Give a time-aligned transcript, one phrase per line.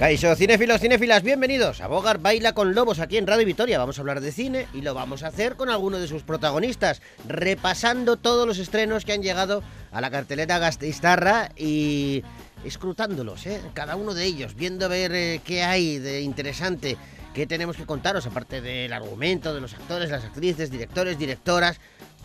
[0.00, 3.78] Caixo, cinéfilos, cinéfilas, bienvenidos a Bogar Baila con Lobos aquí en Radio Vitoria.
[3.78, 7.02] Vamos a hablar de cine y lo vamos a hacer con alguno de sus protagonistas,
[7.28, 12.24] repasando todos los estrenos que han llegado a la cartelera Gasteiztarra y
[12.64, 13.60] escrutándolos, ¿eh?
[13.74, 16.96] cada uno de ellos, viendo ver eh, qué hay de interesante,
[17.34, 21.78] qué tenemos que contaros, aparte del argumento, de los actores, las actrices, directores, directoras.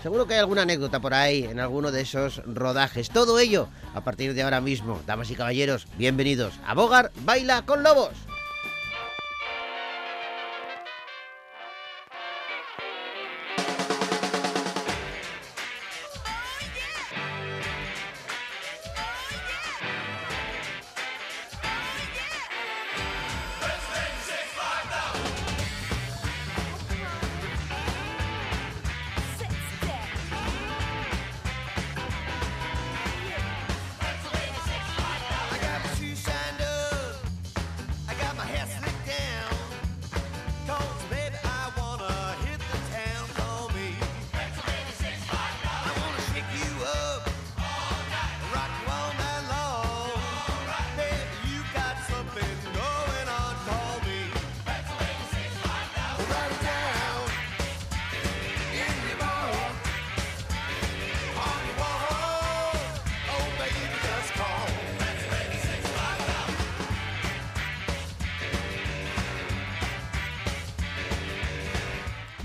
[0.05, 3.09] Seguro que hay alguna anécdota por ahí en alguno de esos rodajes.
[3.09, 5.01] Todo ello a partir de ahora mismo.
[5.07, 8.11] Damas y caballeros, bienvenidos a Bogar Baila con Lobos.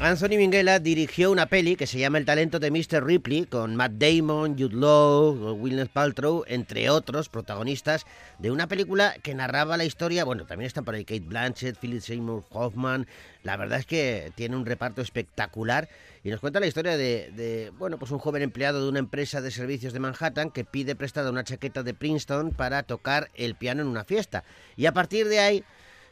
[0.02, 3.04] Anthony Minghella dirigió una peli que se llama El talento de Mr.
[3.04, 8.06] Ripley con Matt Damon, Jude Law, Gwyneth Paltrow, entre otros protagonistas
[8.38, 12.00] de una película que narraba la historia, bueno, también están por ahí Kate Blanchett, Philip
[12.00, 13.06] Seymour Hoffman,
[13.42, 15.90] la verdad es que tiene un reparto espectacular
[16.24, 19.42] y nos cuenta la historia de, de, bueno, pues un joven empleado de una empresa
[19.42, 23.82] de servicios de Manhattan que pide prestada una chaqueta de Princeton para tocar el piano
[23.82, 24.44] en una fiesta
[24.78, 25.64] y a partir de ahí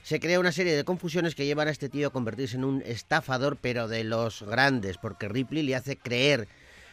[0.03, 2.83] se crea una serie de confusiones que llevan a este tío a convertirse en un
[2.87, 6.49] estafador, pero de los grandes, porque Ripley le hace creer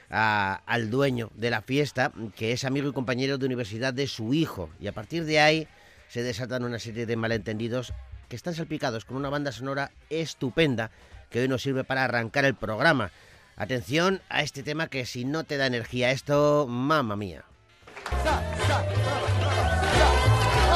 [0.10, 4.70] al dueño de la fiesta que es amigo y compañero de universidad de su hijo.
[4.80, 5.68] Y a partir de ahí
[6.10, 7.94] se desatan una serie de malentendidos
[8.30, 10.92] que están salpicados con una banda sonora estupenda
[11.30, 13.12] que hoy nos sirve para arrancar el programa.
[13.58, 17.46] Atención a este tema que si no te da energía esto, mamma mía.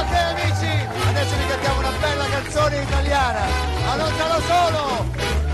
[0.09, 3.45] Ok amici, adesso vi cantiamo una bella canzone italiana.
[3.91, 5.05] Allontano solo.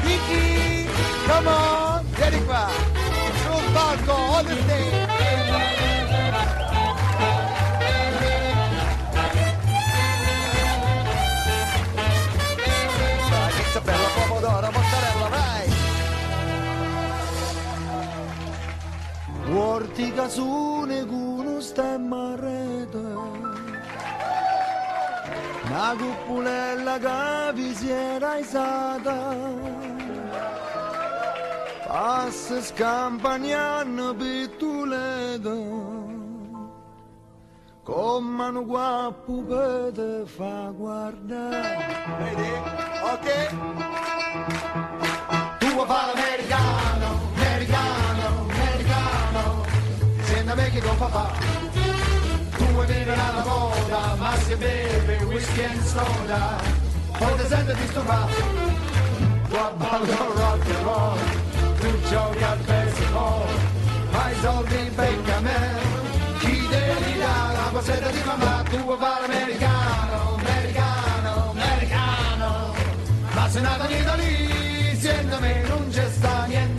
[0.01, 0.87] Vicky,
[1.27, 2.69] come on, vieni qua.
[3.43, 5.03] Sul palco, on the stage.
[13.83, 15.73] Bella, pomodoro, mozzarella, vai.
[21.59, 23.54] Stemma rete
[25.75, 29.35] Una cuppulella che vi si era isata
[31.85, 35.49] Passa scampagnando pittulete
[37.83, 41.77] Come un guappo per te fa guardare
[42.19, 42.51] Vedi?
[43.11, 43.49] Ok.
[45.59, 49.65] Tu vuoi fare l'americano, americano, americano.
[50.21, 51.64] Senta me che tuo papà.
[52.85, 56.61] Vivere alla moda, ma si beve whisky and soda.
[57.17, 58.43] Poi ti senti disturbato.
[59.49, 61.19] Tu ballo rock and roll,
[61.79, 63.47] tu giochi al baseball.
[64.11, 65.59] Ma i soldi becca a me.
[66.39, 68.63] Chi devi dare la posetta di mamma?
[68.69, 72.73] Tu vuoi fare l'americano, americano, americano.
[73.33, 76.74] Ma se nato in Italia, siendo me non c'è sta niente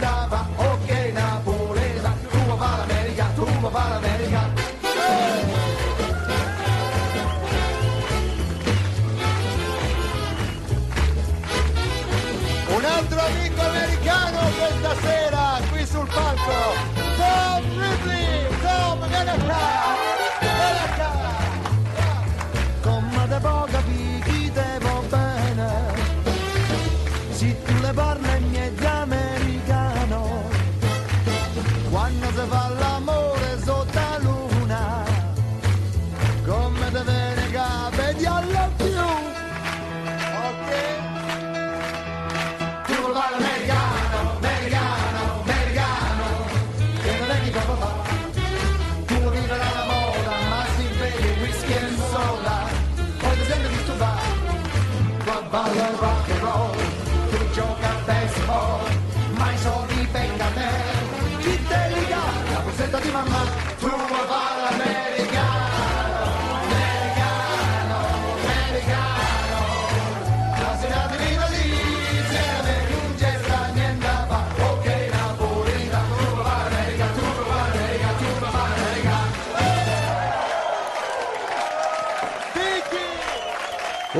[63.28, 63.65] mama.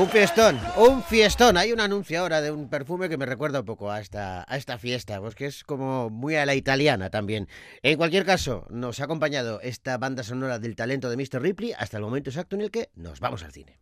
[0.07, 1.57] Un fiestón, un fiestón.
[1.57, 4.55] Hay un anuncio ahora de un perfume que me recuerda un poco a esta, a
[4.55, 7.49] esta fiesta, pues que es como muy a la italiana también.
[7.83, 11.41] En cualquier caso, nos ha acompañado esta banda sonora del talento de Mr.
[11.41, 13.79] Ripley hasta el momento exacto en el que nos vamos al cine.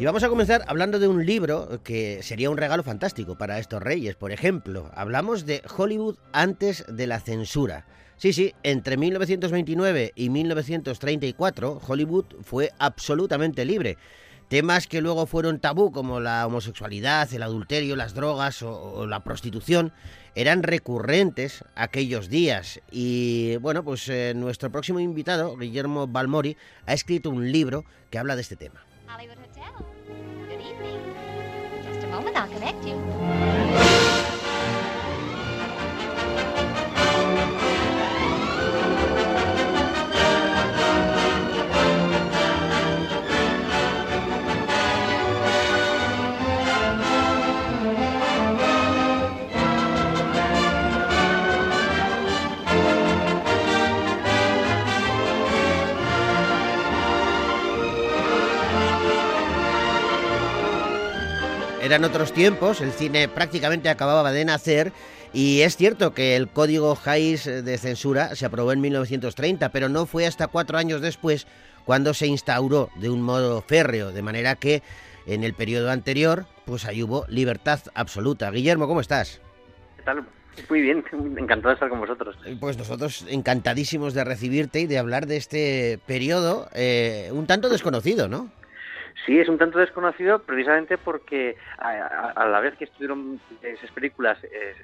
[0.00, 3.82] Y vamos a comenzar hablando de un libro que sería un regalo fantástico para estos
[3.82, 4.16] reyes.
[4.16, 7.84] Por ejemplo, hablamos de Hollywood antes de la censura.
[8.16, 13.98] Sí, sí, entre 1929 y 1934 Hollywood fue absolutamente libre.
[14.48, 19.92] Temas que luego fueron tabú como la homosexualidad, el adulterio, las drogas o, la prostitución
[20.34, 22.80] eran recurrentes aquellos días.
[22.90, 26.56] Y bueno, pues eh, nuestro próximo invitado, Guillermo Balmori,
[26.86, 28.82] ha escrito un libro que habla de este tema.
[32.20, 33.99] Moment, I'll connect you.
[61.90, 64.92] Eran otros tiempos, el cine prácticamente acababa de nacer
[65.32, 70.06] y es cierto que el código Hays de censura se aprobó en 1930, pero no
[70.06, 71.48] fue hasta cuatro años después
[71.84, 74.84] cuando se instauró de un modo férreo, de manera que
[75.26, 78.52] en el periodo anterior pues ahí hubo libertad absoluta.
[78.52, 79.40] Guillermo, ¿cómo estás?
[79.96, 80.24] ¿Qué tal?
[80.68, 81.02] Muy bien,
[81.38, 82.36] encantado de estar con vosotros.
[82.60, 88.28] Pues nosotros encantadísimos de recibirte y de hablar de este periodo eh, un tanto desconocido,
[88.28, 88.48] ¿no?
[89.26, 94.38] Sí, es un tanto desconocido precisamente porque a, a- la vez que estuvieron esas películas,
[94.44, 94.74] eh,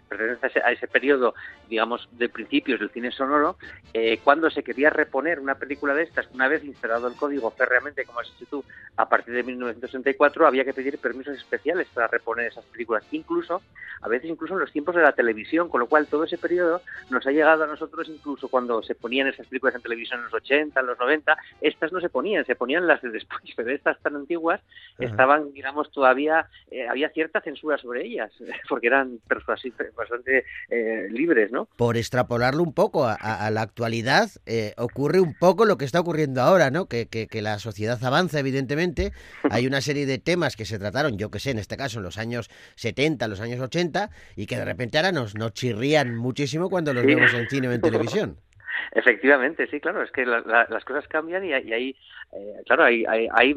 [0.43, 1.35] a ese, a ese periodo,
[1.69, 3.57] digamos, de principios del cine sonoro,
[3.95, 8.05] eh, cuando se quería reponer una película de estas, una vez instalado el código férreamente,
[8.05, 8.65] como has dicho tú,
[8.97, 13.63] a partir de 1964, había que pedir permisos especiales para reponer esas películas, incluso,
[14.03, 16.83] a veces incluso en los tiempos de la televisión, con lo cual todo ese periodo
[17.11, 20.35] nos ha llegado a nosotros incluso cuando se ponían esas películas en televisión en los
[20.35, 23.99] 80, en los 90, estas no se ponían, se ponían las de después, pero estas
[24.01, 24.61] tan antiguas
[24.99, 25.05] Ajá.
[25.11, 28.33] estaban, digamos, todavía, eh, había cierta censura sobre ellas,
[28.69, 29.61] porque eran personas
[29.97, 31.67] bastante eh, libres, ¿no?
[31.77, 35.85] Por extrapolarlo un poco a, a- a la actualidad, eh, ocurre un poco lo que
[35.85, 36.87] está ocurriendo ahora, ¿no?
[36.87, 39.13] Que, que- que la sociedad avanza, evidentemente.
[39.51, 42.05] Hay una serie de temas que se trataron, yo que sé, en este caso en
[42.05, 46.69] los años 70, los años 80, y que de repente ahora nos, nos chirrían muchísimo
[46.71, 47.15] cuando los Sí.
[47.15, 48.39] vemos en cine o en televisión.
[48.93, 51.97] Efectivamente, sí, claro, es que la- la- las cosas cambian y, y hay,
[52.33, 53.55] eh, claro, hay, hay, hay,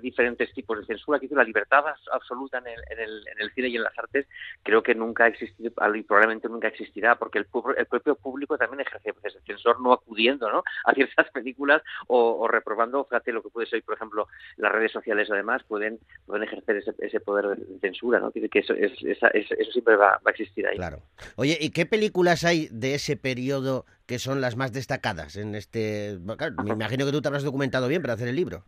[0.00, 1.18] diferentes tipos de censura.
[1.18, 4.26] Aquí la libertad absoluta en el, en, el, en el cine y en las artes
[4.62, 7.46] creo que nunca ha existido y probablemente nunca existirá, porque el,
[7.76, 10.62] el propio público también ejerce pues, el censor no acudiendo ¿no?
[10.84, 14.92] a ciertas películas o, o reprobando, fíjate lo que puede ser, por ejemplo, las redes
[14.92, 18.30] sociales además pueden, pueden ejercer ese, ese poder de censura, ¿no?
[18.30, 20.76] Que que eso, eso siempre va, va a existir ahí.
[20.76, 21.02] Claro.
[21.36, 26.18] Oye, ¿y qué películas hay de ese periodo que son las más destacadas en este...
[26.64, 28.64] me imagino que tú te habrás documentado bien para hacer el libro.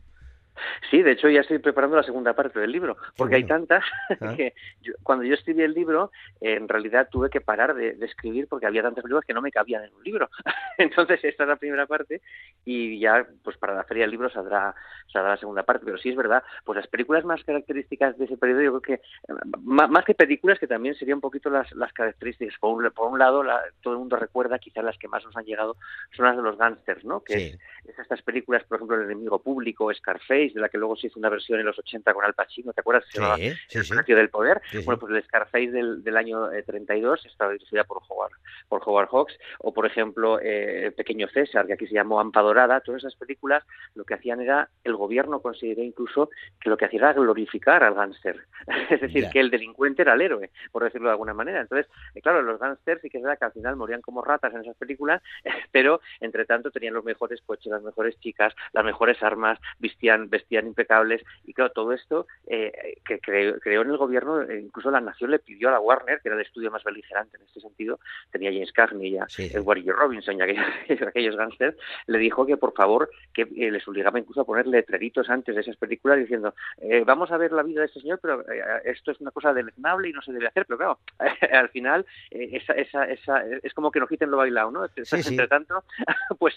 [0.90, 3.84] Sí, de hecho ya estoy preparando la segunda parte del libro, porque hay tantas
[4.20, 4.34] Ah.
[4.36, 6.10] que yo- cuando yo escribí el libro,
[6.40, 9.42] eh, en realidad tuve que parar de, de escribir porque había tantas películas que no
[9.42, 10.28] me cabían en un libro.
[10.78, 12.20] Entonces esta es la primera parte
[12.64, 14.74] y ya pues para la feria del libro saldrá,
[15.12, 15.84] saldrá la segunda parte.
[15.84, 19.02] Pero sí es verdad, pues las películas más características de ese periodo yo creo que,
[19.32, 22.58] eh, má- más que películas que también serían un poquito las, las características.
[22.58, 25.36] Por un, por un lado, la- todo el mundo recuerda, quizás las que más nos
[25.36, 25.76] han llegado
[26.12, 27.20] son las de los gángsters, ¿no?
[27.22, 27.44] Que Sí.
[27.46, 31.06] es es estas películas, por ejemplo, El enemigo público, Scarface, de la que luego se
[31.08, 33.04] hizo una versión en los 80 con Al Pacino, ¿te acuerdas?
[33.10, 33.94] Se llamaba Sí, sí, El sí.
[33.94, 34.60] precio del poder.
[34.70, 34.84] Sí, sí.
[34.84, 38.32] Bueno, pues el Scarface del, del año eh, 32 estaba dirigida por Howard,
[38.68, 42.80] por Howard Hawks, o por ejemplo, eh, pequeño César, que aquí se llamó Ampa Dorada.
[42.80, 43.64] Todas esas películas
[43.94, 47.94] lo que hacían era, el gobierno consideró incluso que lo que hacía era glorificar al
[47.94, 48.44] gángster.
[48.90, 51.60] es decir, que el delincuente era el héroe, por decirlo de alguna manera.
[51.60, 54.52] Entonces, eh, claro, los gángsters sí que es verdad que al final morían como ratas
[54.54, 55.22] en esas películas,
[55.72, 60.66] pero entre tanto tenían los mejores coches, las mejores chicas, las mejores armas, vestían, vestían
[60.66, 65.30] impecables y claro, todo esto eh, que creó, creó en el gobierno, incluso la nación
[65.30, 67.98] le pidió a la Warner, que era el estudio más beligerante en este sentido,
[68.30, 69.56] tenía James Cagney, ya Sí, sí.
[69.56, 69.92] Edward G.
[69.94, 70.64] Robinson y aquellos,
[71.08, 71.76] aquellos gángsters,
[72.06, 75.60] le dijo que por favor, que eh, les obligaba incluso a poner letreritos antes de
[75.60, 78.44] esas películas diciendo, eh, vamos a ver la vida de este señor, pero
[78.84, 80.98] esto es una cosa deleznable y no se debe hacer, pero claro,
[81.52, 84.86] al final esa, esa, esa, es como que nos quiten lo bailado, ¿no?
[84.88, 85.16] Sí.
[85.30, 85.84] Entre tanto,
[86.38, 86.54] pues,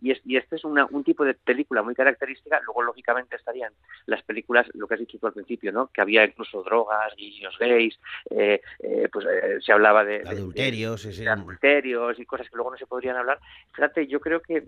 [0.00, 3.72] y, es- y este es una- un tipo de película muy característica, luego lógicamente estarían
[4.06, 5.88] las películas, lo que has dicho tú al principio, ¿no?
[5.92, 7.98] Que había incluso drogas, guiños gays,
[8.30, 12.76] eh, eh, pues eh, se hablaba de, Adulterios, de adulterios y cosas que luego no
[12.78, 13.38] se podrían hablar.
[13.72, 14.64] Fíjate, yo creo que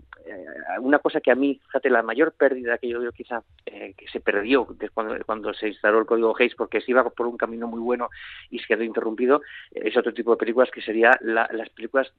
[0.81, 4.19] una cosa que a mí, fíjate, la mayor pérdida que yo veo quizá que se
[4.19, 7.79] perdió cuando, cuando se instaló el código Hayes porque se iba por un camino muy
[7.79, 8.09] bueno
[8.49, 9.41] y se quedó interrumpido,
[9.71, 12.11] es otro tipo de películas que sería la- las películas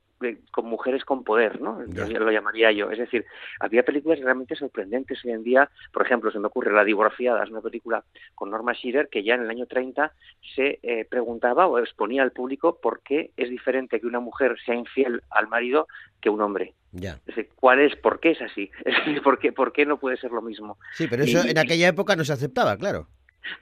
[0.51, 1.81] con mujeres con poder, ¿no?
[2.19, 2.91] Lo llamaría yo.
[2.91, 3.25] Es decir,
[3.61, 5.71] había películas realmente sorprendentes hoy en día.
[5.93, 8.05] Por ejemplo, se me ocurre La Divorciada, es una película
[8.35, 10.13] con Norma Shearer que ya en el año 30
[10.55, 14.75] se eh, preguntaba o exponía al público por qué es diferente que una mujer sea
[14.75, 15.87] infiel al marido
[16.21, 16.75] que un hombre.
[16.93, 17.15] Ya.
[17.27, 17.97] Es decir, ¿cuál es?
[17.97, 18.71] ¿Por qué es así?
[18.85, 20.79] Es decir, ¿por qué, por qué no puede ser lo mismo?
[20.93, 23.09] Sí, pero eso Y- en aquella época no se aceptaba, claro.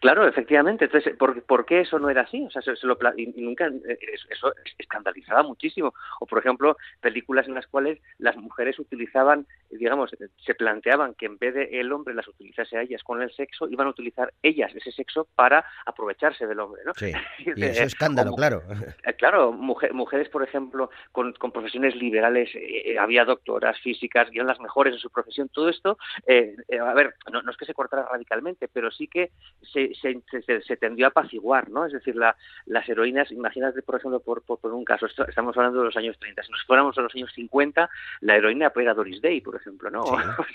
[0.00, 0.85] Claro, efectivamente.
[0.85, 2.45] Entonces, ¿por, por qué eso no era así?
[2.45, 3.99] O sea, se, se lo y, nunca eh,
[4.31, 5.92] eso escandalizaba muchísimo.
[6.21, 10.11] O, por ejemplo, películas en las cuales las mujeres utilizaban, digamos,
[10.45, 13.69] se planteaban que en vez de el hombre las utilizase a ellas con el sexo,
[13.69, 16.93] iban a utilizar ellas ese sexo para aprovecharse del hombre, ¿no?
[16.95, 17.12] Sí.
[17.45, 18.62] Y eso es escándalo, claro.
[19.05, 24.29] eh, Claro, mujer- mujeres, por ejemplo, con, con profesiones liberales, eh, eh, había doctoras, físicas,
[24.33, 25.49] eran las mejores en su profesión.
[25.49, 29.09] Todo esto, eh, eh, a ver, no, no es que se cortara radicalmente, pero sí
[29.09, 29.31] que
[29.73, 31.87] se, se, se- se tendió a apaciguar, ¿no?
[31.87, 32.37] Es decir, la-
[32.67, 36.19] las heroínas, imagínate, por ejemplo, por, por, por un caso, estamos hablando de los años
[36.19, 37.88] 30, si nos fuéramos a los años 50,
[38.21, 40.04] la heroína era Doris Day, por ejemplo, ¿no?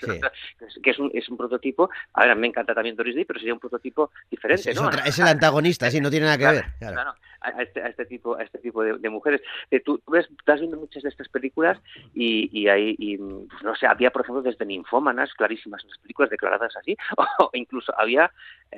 [0.02, 0.20] sí.
[0.58, 3.38] Que- que es un, es un prototipo, a ver, me encanta también Doris Day, pero
[3.40, 4.88] sería un prototipo Es, diferente, es ¿no?
[4.88, 6.64] otra- es el antagonista, sí, no tiene nada que ver.
[6.78, 6.94] Claro.
[6.94, 9.40] Claro, a, a este, a este tipo, a este tipo de, de mujeres.
[9.70, 11.78] Eh, tú ves, estás viendo muchas de estas películas
[12.14, 15.98] y, y hay, y, pues, no sé, había por ejemplo desde ninfómanas clarísimas en las
[15.98, 16.96] películas declaradas así,
[17.38, 18.30] o incluso había,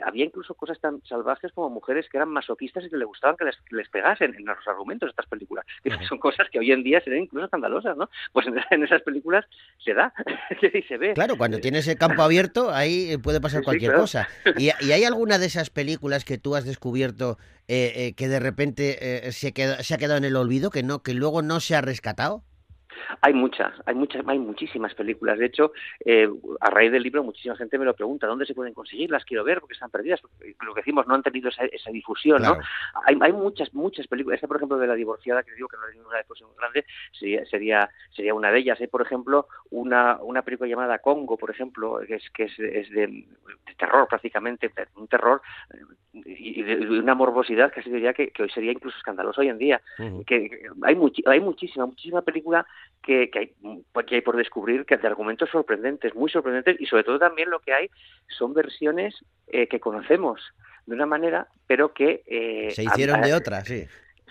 [0.04, 3.44] había incluso cosas tan salvajes como mujeres que eran masoquistas y que le gustaban que
[3.44, 5.64] les, les pegasen en los argumentos de estas películas.
[5.82, 8.08] Que son cosas que hoy en día serían incluso escandalosas, ¿no?
[8.32, 9.44] Pues en, en esas películas
[9.84, 10.12] se da
[10.74, 11.14] y se ve.
[11.14, 14.02] Claro, cuando tienes el campo abierto, ahí eh, puede pasar sí, cualquier claro.
[14.04, 14.28] cosa.
[14.56, 18.40] ¿Y, y hay alguna de esas películas que tú has descubierto eh, eh, que de
[18.40, 21.60] repente eh, se, queda- se ha quedado en el olvido, que no, que luego no
[21.60, 22.42] se ha rescatado?
[23.20, 25.38] Hay muchas, hay muchas, hay muchísimas películas.
[25.38, 25.72] De hecho,
[26.04, 26.28] eh,
[26.60, 29.10] a raíz del libro, muchísima gente me lo pregunta, ¿dónde se pueden conseguir?
[29.10, 30.20] Las quiero ver porque están perdidas.
[30.60, 32.56] Lo que decimos, no han tenido esa, esa difusión, ¿no?
[33.04, 34.36] Hay, hay muchas, muchas películas.
[34.36, 37.44] Esta, por ejemplo, de la divorciada, que digo que no es ninguna difusión grande, sería,
[37.46, 38.80] sería, sería una de ellas.
[38.80, 42.90] Hay, por ejemplo, una, una película llamada Congo, por ejemplo, que es, que es, es
[42.90, 45.40] de, de terror prácticamente, un terror
[45.72, 45.78] eh,
[46.12, 49.48] y y de, de una morbosidad casi diría que, que hoy sería incluso escandaloso hoy
[49.48, 49.80] en día
[50.26, 52.66] que que hay muchi- hay muchísima muchísima película
[53.02, 53.54] que, que hay
[54.06, 57.60] que hay por descubrir que de argumentos sorprendentes muy sorprendentes y sobre todo también lo
[57.60, 57.90] que hay
[58.28, 59.14] son versiones
[59.48, 60.40] eh, que conocemos
[60.86, 63.86] de una manera pero que eh, Se hicieron a- de otra, sí.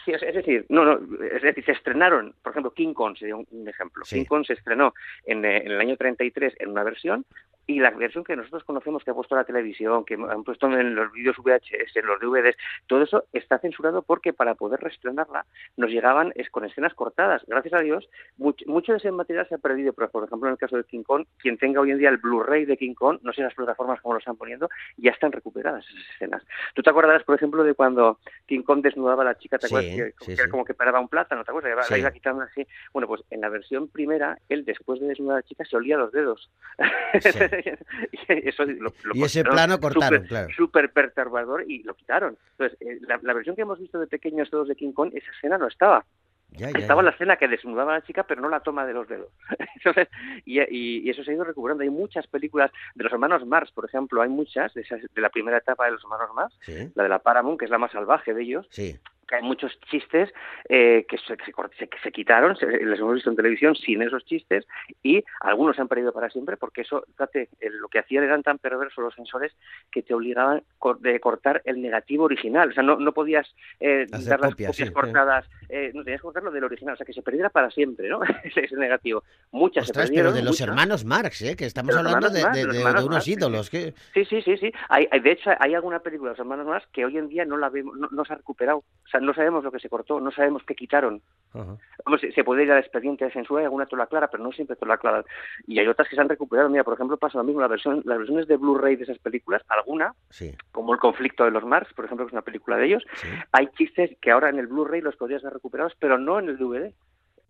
[0.05, 3.35] Sí, es, es decir, no, no, es decir, se estrenaron, por ejemplo, King Kong sería
[3.35, 4.05] un, un ejemplo.
[4.05, 4.19] Sí.
[4.19, 4.93] King Kong se estrenó
[5.25, 7.25] en, eh, en el año 33 en una versión
[7.69, 10.95] y la versión que nosotros conocemos que ha puesto la televisión, que han puesto en
[10.95, 12.57] los vídeos VHS, en los DVDs,
[12.88, 15.45] todo eso está censurado porque para poder reestrenarla
[15.77, 17.43] nos llegaban es, con escenas cortadas.
[17.45, 20.53] Gracias a Dios, mucho, mucho de ese material se ha perdido, pero por ejemplo en
[20.53, 23.19] el caso de King Kong, quien tenga hoy en día el Blu-ray de King Kong,
[23.21, 26.43] no sé las plataformas como lo están poniendo, ya están recuperadas esas escenas.
[26.73, 29.75] ¿Tú te acordarás, por ejemplo, de cuando King Kong desnudaba a la chica, ¿te Sí,
[29.75, 29.95] acuerdas?
[29.95, 31.91] Que, sí, que era como que paraba un plátano, ¿te acuerdas?
[31.91, 32.65] La iba quitando así.
[32.93, 35.95] Bueno, pues en la versión primera, él después de desnudar a la chica se olía
[35.95, 36.49] los dedos.
[38.11, 40.47] y eso lo, lo Y ese plano cortaron, súper- claro.
[40.55, 42.37] Súper perturbador y lo quitaron.
[42.57, 45.31] Entonces, eh, la, la versión que hemos visto de pequeños todos de King Kong, esa
[45.31, 46.05] escena no estaba.
[46.51, 47.05] Ya, ya, Estaba ya.
[47.05, 49.31] la escena que desnudaba a la chica, pero no la toma de los dedos.
[49.75, 50.07] Entonces,
[50.45, 51.83] y, y- y eso se ha ido recuperando.
[51.83, 55.29] Hay muchas películas de los hermanos Marx, por ejemplo, hay muchas de, esas- de la
[55.29, 57.91] primera etapa de los hermanos Marx, Sí, la de la Paramount, que es la más
[57.91, 58.97] salvaje de ellos, sí.
[59.29, 60.33] Que hay muchos chistes
[60.67, 61.45] eh, que, se, que
[61.77, 64.65] se que se quitaron, se, les hemos visto en televisión sin esos chistes
[65.03, 68.41] y algunos se han perdido para siempre porque eso, fíjate, el- lo que hacían eran
[68.43, 69.53] tan perversos los sensores
[69.91, 70.63] que te obligaban
[71.00, 73.48] de cortar el negativo original, o sea, no, no podías
[73.79, 76.98] eh, dar las copias, copias sí, cortadas, eh, no tenías que cortarlo del original, o
[76.98, 78.19] sea, que se perdiera para siempre, ¿no?
[78.43, 79.24] ese, ese negativo.
[79.51, 80.31] Muchas se Ostras, perdieron.
[80.31, 80.67] pero de los muchas.
[80.67, 81.55] hermanos Marx, ¿eh?
[81.55, 83.69] que estamos De hablando de, Marx, de- unos Marx, ídolos.
[83.69, 84.71] que Sí, sí, sí, sí.
[84.89, 87.45] Hay, hay- de hecho, hay alguna película de los hermanos más que hoy en día
[87.45, 88.79] no la vemos, no, no se ha recuperado.
[88.79, 91.21] O sea, no sabemos lo que se cortó, no sabemos qué quitaron.
[91.53, 91.77] Ajá.
[92.05, 94.41] Vamos, se se puede ir al expediente de censura y alguna te lo aclara, pero
[94.41, 95.25] no siempre te lo aclaran.
[95.67, 96.69] Y hay otras que se han recuperado.
[96.69, 99.61] Mira, por ejemplo, pasa lo mismo, la versión, las versiones de Blu-ray de esas películas,
[99.67, 102.85] alguna, Sí, como El conflicto de los Mars, por ejemplo, que es una película de
[102.85, 103.27] ellos, sí.
[103.51, 106.57] hay chistes que ahora en el Blu-ray los podrías ver recuperados, pero no en el
[106.57, 106.93] DVD.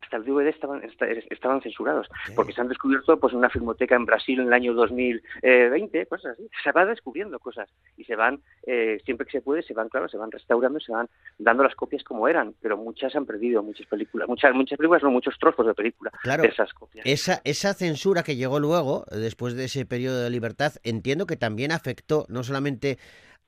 [0.01, 4.05] Hasta el DVD estaban, esta- estaban censurados, porque se han descubierto pues una filmoteca en
[4.05, 6.49] Brasil en el año 2020, cosas así.
[6.63, 10.07] Se van descubriendo cosas y se van, eh, siempre que se puede, se van, claro,
[10.09, 13.87] se van restaurando, se van dando las copias como eran, pero muchas han perdido, muchas
[13.87, 16.43] películas, muchas, muchas películas, no muchos trozos de película Claro.
[16.43, 17.05] de esas copias.
[17.05, 21.71] Esa, esa censura que llegó luego, después de ese periodo de libertad, entiendo que también
[21.71, 22.97] afectó no solamente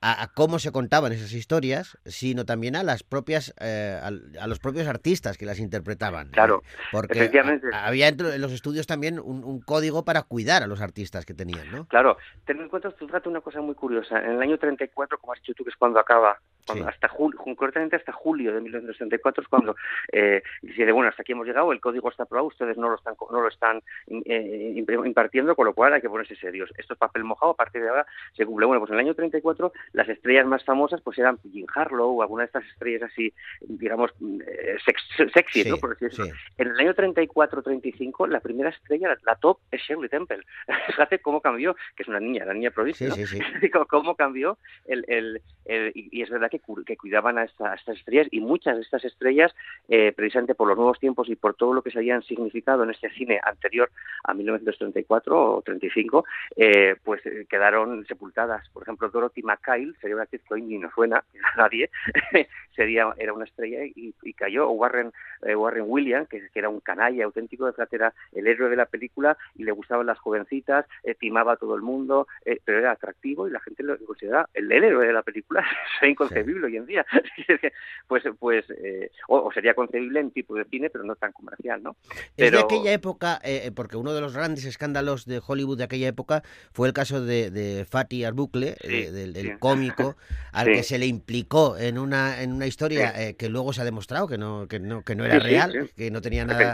[0.02, 4.46] a, a cómo se contaban esas historias, sino también a las propias, eh, al- a,
[4.48, 6.28] los propios artistas que las interpretaban.
[6.30, 7.68] Claro, porque efectivamente.
[7.72, 11.24] a- había dentro- en los estudios también un, un código para cuidar a los artistas
[11.24, 11.86] que tenían, ¿no?
[11.86, 14.18] Claro, ten en cuenta, tú trata una cosa muy curiosa.
[14.18, 16.90] En el año 34, como has dicho tú, que es cuando acaba, cuando Sí.
[16.90, 19.74] hasta julio, concretamente hasta julio de 1934 es cuando
[20.12, 23.14] eh, dice, bueno, hasta aquí hemos llegado, el código está aprobado, ustedes no lo están
[23.30, 26.72] no lo están eh, imp- impartiendo, con lo cual hay que ponerse serios.
[26.78, 28.66] Esto es papel mojado, a partir de ahora se cumple.
[28.66, 32.22] Bueno, pues en el año 34 las estrellas más famosas pues eran Jim Harlow o
[32.22, 35.76] alguna de estas estrellas así, digamos, eh, sex- sexy, ¿no?
[35.78, 36.26] Por decirlo.
[36.26, 36.30] sí.
[36.58, 40.40] En el año 34-35, la primera estrella, la, la top, es Shirley Temple.
[40.86, 43.10] Fíjate cómo cambió, que es una niña, la niña prodigio.
[43.12, 43.26] Sí, ¿no?
[43.26, 43.42] sí, sí.
[43.62, 47.44] Digo, cómo cambió el, el, el- y y es verdad que, cu- que cuidaban a,
[47.44, 49.54] esta- a estas estrellas y muchas de estas estrellas,
[49.88, 52.90] eh, precisamente por los nuevos tiempos y por todo lo que se habían significado en
[52.90, 53.90] este cine anterior
[54.24, 56.24] a 1934 o 35,
[56.56, 58.68] eh, pues eh, quedaron sepultadas.
[58.68, 61.90] Por ejemplo, Dorothy McKyle sería una actriz que hoy ni nos suena a nadie,
[62.76, 64.68] sería era una estrella y, cayó.
[64.68, 68.86] O Warren eh, Williams, que, era un canalla auténtico, de era el héroe de la
[68.86, 70.86] película y le gustaban las jovencitas,
[71.18, 72.26] timaba a todo el mundo,
[72.64, 75.64] pero era atractivo y la gente lo consideraba el, héroe de la película.
[76.02, 77.06] es inconcebible hoy en día.
[78.08, 81.82] pues pues eh, o, o sería concebible en tipo de cine, pero no tan comercial,
[81.82, 81.96] ¿no?
[82.36, 85.84] Es de aquella época, eh, eh, porque uno de los grandes escándalos de Hollywood de
[85.84, 89.52] aquella época fue el caso de, de Fatty Arbuckle, Sí, del, del sí.
[89.58, 90.16] cómico,
[90.52, 90.72] al Sí.
[90.72, 94.28] que se le implicó en una, en una historia eh, que luego se ha demostrado
[94.28, 96.72] que no, que no, que no era real, que no tenía nada,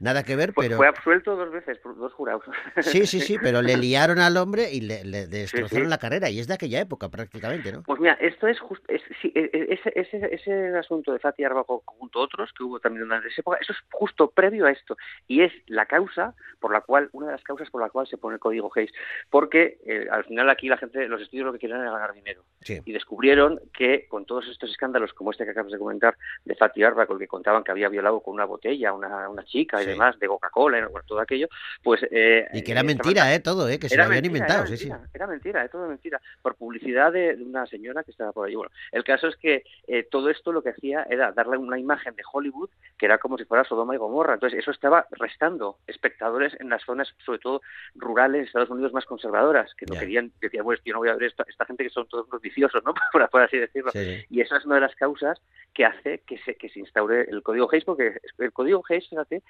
[0.00, 0.76] nada que ver, pero...
[0.76, 2.44] fue absuelto dos veces por dos jurados.
[2.82, 6.38] Sí, sí, sí, pero le liaron al hombre y le, le destrozaron la carrera, y
[6.38, 7.82] es de aquella época prácticamente, ¿no?
[7.82, 11.44] Pues mira, esto es justo, es, sí, e- e- ese, ese, ese asunto de Fatih
[11.44, 14.70] Arbaco junto a otros que hubo también durante esa época, eso es justo previo a
[14.70, 14.96] esto
[15.28, 18.18] y es la causa por la cual, una de las causas por la cual se
[18.18, 18.92] pone el código Hayes,
[19.30, 22.42] porque eh, al final aquí la gente, los estudios lo que quieren era ganar dinero
[22.62, 22.80] Sí.
[22.84, 26.84] y descubrieron que con todos estos escándalos como este que acabas de comentar de Fatih
[26.84, 30.18] Arbaco, que contaban que había violado con una botella a una, una chica y demás
[30.18, 31.48] de Coca-Cola, y todo aquello,
[31.82, 32.02] pues...
[32.10, 33.40] eh, Y que era estaban mentira, ¿eh?
[33.40, 33.78] Todo, ¿eh?
[33.78, 34.90] Que se era lo habían mentira, inventado, era sí, sí.
[34.90, 36.20] mentira, Era mentira, es todo mentira.
[36.42, 38.54] Por publicidad de, de una señora que estaba por ahí.
[38.54, 42.16] Bueno, el caso es que eh, todo esto lo que hacía era darle una imagen
[42.16, 44.34] de Hollywood que era como si fuera Sodoma y Gomorra.
[44.34, 47.60] Entonces, eso estaba restando espectadores en las zonas, sobre todo
[47.94, 51.14] rurales, de Estados Unidos más conservadoras, que no querían, decían, bueno, yo no voy a
[51.14, 52.94] ver esta, esta gente que son todos unos viciosos, ¿no?
[53.12, 53.90] por, por así decirlo.
[53.92, 54.24] Sí.
[54.30, 55.42] Y esa es una de las causas
[55.74, 59.42] que hace que se, que se instaure el código Hayes, porque el código Hayes, fíjate,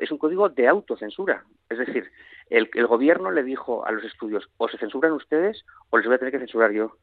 [0.00, 1.44] es un código de autocensura.
[1.68, 2.10] Es decir,
[2.48, 6.14] el, el gobierno le dijo a los estudios, o se censuran ustedes o les voy
[6.14, 6.96] a tener que censurar yo.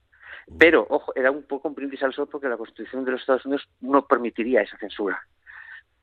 [0.57, 3.45] Pero, ojo, era un poco un brindis al sol porque la Constitución de los Estados
[3.45, 5.21] Unidos no permitiría esa censura.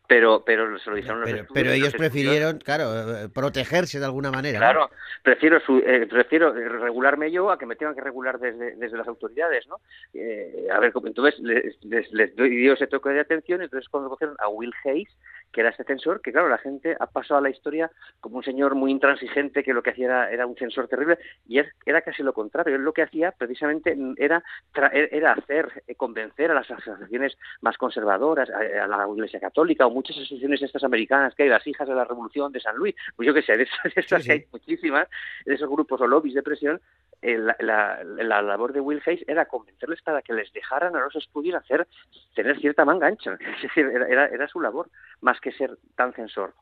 [0.09, 2.85] Pero, pero se lo dijeron los Pero, estudios, pero los ellos prefirieron, claro,
[3.25, 4.59] eh, protegerse de alguna manera.
[4.59, 4.65] ¿no?
[4.65, 4.91] Claro,
[5.23, 9.07] prefiero su- eh, prefiero regularme yo a que me tengan que regular desde, desde las
[9.07, 9.77] autoridades, ¿no?
[10.15, 13.87] Eh, a ver, como- entonces les, les, les doy dio ese toque de atención, entonces
[13.91, 15.15] cuando cogieron a Will Hayes,
[15.53, 17.91] que era este censor, que claro, la gente ha pasado a la historia
[18.21, 21.61] como un señor muy intransigente que lo que hacía era, era un censor terrible, y
[21.85, 24.43] era casi lo contrario, él lo que hacía precisamente era,
[24.75, 29.87] tra- era hacer, eh, convencer a las asociaciones más conservadoras, a, a la Iglesia Católica
[29.87, 32.95] o muchas asociaciones estas americanas que hay, las hijas de la Revolución de San Luis,
[33.17, 34.33] pues yo qué sé, de esas, de esas Sí, que sí.
[34.33, 35.09] hay muchísimas,
[35.45, 36.81] de esos grupos o lobbies de presión,
[37.21, 41.01] eh, la, la- la labor de Will Hayes era convencerles para que les dejaran a
[41.01, 41.87] los estudios hacer,
[42.35, 46.13] tener cierta manga ancha, es decir, era, era, era su labor, más que ser tan
[46.15, 46.55] censor.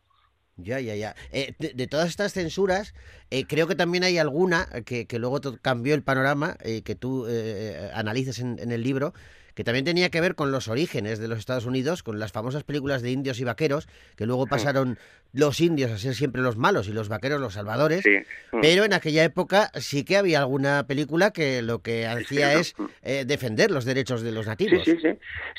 [0.58, 1.14] Ya, ya, ya.
[1.32, 2.94] Eh, de, de todas estas censuras,
[3.30, 7.26] eh, creo que también hay alguna que, que luego cambió el panorama, eh, que tú
[7.28, 9.12] eh, analices en, en el libro,
[9.56, 12.62] que también tenía que ver con los orígenes de los Estados Unidos, con las famosas
[12.62, 14.98] películas de indios y vaqueros, que luego pasaron
[15.36, 18.02] los indios a ser siempre los malos y los vaqueros los salvadores.
[18.02, 18.18] Sí.
[18.62, 22.78] Pero en aquella época sí que había alguna película que lo que hacía sí, es
[22.78, 22.88] no.
[23.02, 24.84] eh, defender los derechos de los Sí, nativos.
[24.84, 25.08] sí, sí.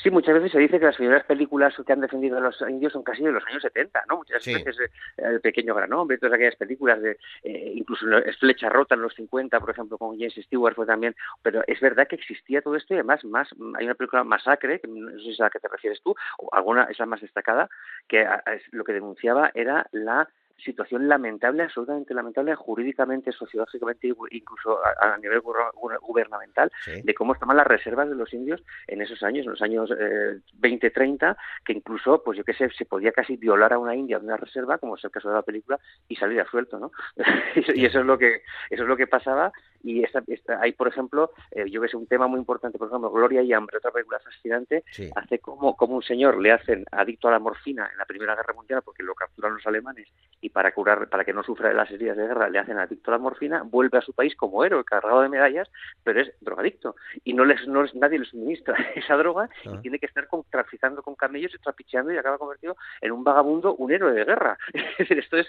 [0.02, 2.92] Sí, muchas veces se dice que las primeras películas que han defendido a los indios
[2.92, 4.16] son casi de los años 70, ¿no?
[4.18, 4.54] Muchas Sí.
[4.54, 8.06] veces eh, El Pequeño Gran Hombre, todas aquellas películas de, eh, incluso
[8.40, 12.06] Flecha Rota en los 50, por ejemplo, con James Stewart fue también, pero es verdad
[12.08, 15.30] que existía todo esto y además más, hay una película Masacre, que no sé si
[15.30, 17.68] es a la que te refieres tú, o alguna es la más destacada,
[18.08, 20.28] que a- a- es- lo que denunciaba era la
[20.64, 27.00] situación lamentable, absolutamente lamentable, jurídicamente, sociológicamente, incluso a, a nivel guber- guber- gubernamental, Sí.
[27.00, 30.40] de cómo estaban las reservas de los indios en esos años, en los años eh,
[30.60, 34.24] 20-30, que incluso, pues yo qué sé, se podía casi violar a una india de
[34.24, 35.78] una reserva, como es el caso de la película,
[36.08, 36.90] y salir a suelto, ¿no?
[37.76, 40.88] y eso es lo que eso es lo que pasaba y esta, esta- hay, por
[40.88, 43.90] ejemplo, eh, yo que sé, un tema muy importante, por ejemplo, Gloria y Hambre, otra
[43.90, 45.10] película fascinante, Sí.
[45.14, 48.54] hace como, como un señor le hacen adicto a la morfina en la Primera Guerra
[48.54, 50.08] Mundial porque lo capturan los alemanes
[50.40, 53.10] y para curar, para que no sufra de las heridas de guerra, le hacen adicto
[53.10, 55.68] a la morfina, vuelve a su país como héroe, cargado de medallas,
[56.04, 59.72] pero es drogadicto y no les, no les- nadie le suministra esa droga Ah.
[59.74, 63.24] y tiene que estar con- traficando con camellos y trapicheando y acaba convertido en un
[63.24, 64.58] vagabundo, un héroe de guerra.
[64.98, 65.46] Es decir, esto es,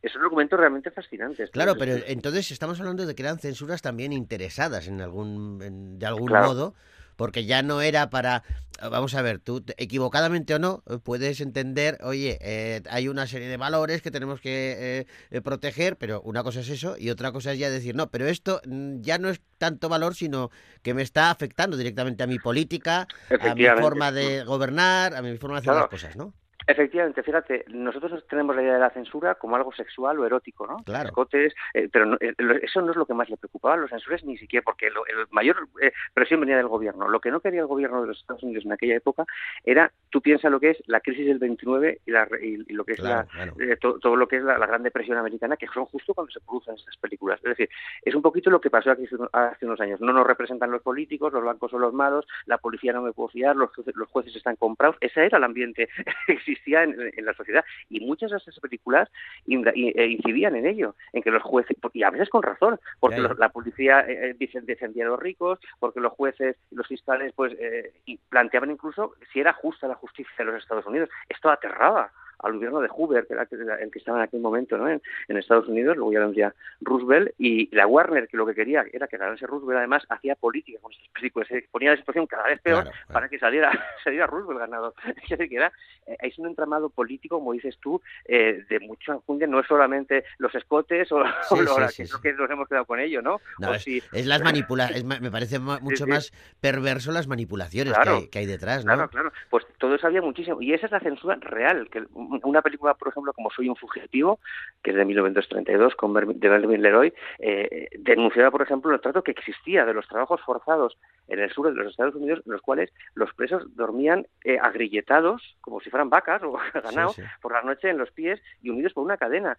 [0.00, 1.48] es un documento realmente fascinante.
[1.48, 5.98] Claro, pero es- entonces estamos hablando de que eran censuras también interesadas en algún, en-
[5.98, 6.46] de algún Claro.
[6.46, 6.74] modo,
[7.16, 8.42] porque ya no era para,
[8.80, 13.48] vamos a ver, tú te- equivocadamente o no puedes entender, oye, eh, hay una serie
[13.48, 17.30] de valores que tenemos que eh, eh, proteger, pero una cosa es eso y otra
[17.30, 20.50] cosa es ya decir, no, pero esto mm, ya no es tanto valor, sino
[20.82, 23.06] que me está afectando directamente a mi política,
[23.40, 25.80] a mi forma de gobernar, a mi forma de hacer Claro.
[25.80, 26.32] las cosas, ¿no?
[26.66, 30.76] Efectivamente, fíjate, nosotros tenemos la idea de la censura como algo sexual o erótico, ¿no?
[30.84, 31.08] Claro.
[31.08, 33.90] Escotes, eh, pero no- eh, eso no es lo que más le preocupaba a los
[33.90, 37.08] censores ni siquiera, porque lo- el mayor eh, presión venía del gobierno.
[37.08, 39.24] Lo que no quería el gobierno de los Estados Unidos en aquella época
[39.64, 42.84] era, tú piensas lo que es la crisis del 29 y, la, y- y lo
[42.84, 45.66] que es Claro, la, to- todo lo que es la, la Gran Depresión americana, que
[45.68, 47.38] son justo cuando se producen estas películas.
[47.42, 47.68] Es decir,
[48.02, 50.00] es un poquito lo que pasó aquí hace unos- años.
[50.00, 53.28] No nos representan los políticos, los bancos son los malos, la policía no me puedo
[53.30, 54.96] fiar, los, jueces- los jueces están comprados.
[55.00, 55.88] Ese era el ambiente
[56.52, 57.64] existía en, en la sociedad.
[57.88, 59.08] Y muchas de esas películas
[59.46, 63.38] eh, incidían en ello, en que los jueces, y a veces con razón, porque los-
[63.38, 67.52] la policía eh, eh, defendía a los ricos, porque los jueces y los fiscales pues
[67.58, 71.08] eh, y planteaban incluso si era justa la justicia de los Estados Unidos.
[71.28, 73.46] Esto aterraba al gobierno de Hoover, que era
[73.80, 74.88] el que estaba en aquel momento ¿no?
[74.88, 78.84] en, en Estados Unidos, luego ya vendría Roosevelt, y la Warner, que lo que quería
[78.92, 82.44] era que ganase Roosevelt, además hacía política con estas películas, se ponía la situación cada
[82.48, 83.12] vez peor Claro, claro.
[83.12, 83.70] para que saliera,
[84.04, 84.94] saliera Roosevelt ganador.
[85.22, 85.72] Es decir, que era,
[86.06, 90.24] eh, es un entramado político, como dices tú, eh, de mucho enjundia, no es solamente
[90.38, 92.22] los escotes o, Sí, o lo- sí, es lo sí.
[92.22, 93.40] que nos hemos quedado con ello, ¿no?
[93.58, 98.10] No, O es, si- es las manipulaciones, me parece mucho más perverso las manipulaciones Claro.
[98.12, 98.94] que, hay, que hay detrás, ¿no?
[98.94, 99.32] Claro, claro.
[99.50, 100.60] Pues todo eso había muchísimo.
[100.62, 101.88] Y esa es la censura real.
[101.90, 102.04] que
[102.42, 104.40] Una película, por ejemplo, como Soy un fugitivo,
[104.82, 109.30] que es de 1932, con de Melvin Leroy, eh, denunciaba, por ejemplo, el trato que
[109.32, 110.96] existía de los trabajos forzados
[111.28, 115.56] en el sur de los Estados Unidos, en los cuales los presos dormían eh, agrilletados,
[115.60, 117.22] como si fueran vacas o ganado, sí.
[117.40, 119.56] por la noche en los pies y unidos por una cadena.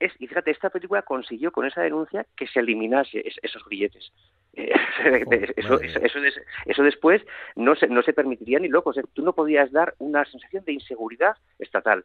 [0.00, 4.12] Es y fíjate, esta película consiguió con esa denuncia que se eliminase es- esos grilletes.
[4.54, 4.72] Eh,
[5.56, 6.18] eso, eso, eso
[6.66, 7.22] eso después
[7.56, 8.96] no se, no se permitiría ni locos.
[9.12, 12.04] Tú no podías dar una sensación de inseguridad estatal.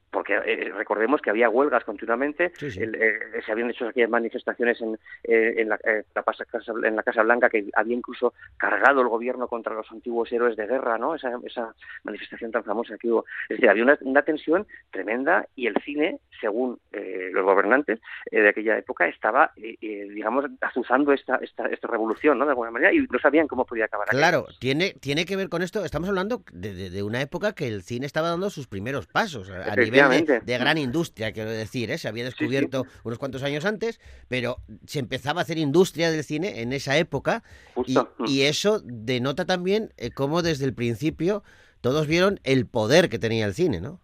[0.11, 2.81] Porque eh, recordemos que había huelgas continuamente, Sí, sí.
[2.83, 6.43] el, eh, se habían hecho aquellas manifestaciones en, eh, en, la, eh, la Casa,
[6.83, 10.67] en la Casa Blanca que había incluso cargado el gobierno contra los antiguos héroes de
[10.67, 11.15] guerra, ¿no?
[11.15, 13.25] Esa, esa manifestación tan famosa que hubo.
[13.47, 18.49] Es decir, había una, una tensión tremenda y el cine, según eh, los gobernantes de
[18.49, 22.45] aquella época, estaba, digamos, azuzando esta, esta, esta revolución, ¿no?
[22.45, 24.07] De alguna manera, y no sabían cómo podía acabar.
[24.09, 24.19] aquello.
[24.19, 25.85] Claro, tiene, tiene que ver con esto.
[25.85, 29.49] Estamos hablando de, de- de una época que el cine estaba dando sus primeros pasos
[29.49, 30.45] a, nivel Efectivamente.
[30.45, 31.91] de gran industria, quiero decir.
[31.91, 31.97] ¿eh?
[31.97, 32.31] Se había sí.
[32.31, 36.97] descubierto unos cuantos años antes, pero se empezaba a hacer industria del cine en esa
[36.97, 37.43] época
[37.85, 37.97] y.
[37.97, 38.25] Mm.
[38.27, 41.43] y eso denota también eh, cómo desde el principio
[41.81, 43.99] todos vieron el poder que tenía el cine, ¿no?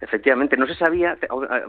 [0.00, 1.16] Efectivamente, no se sabía,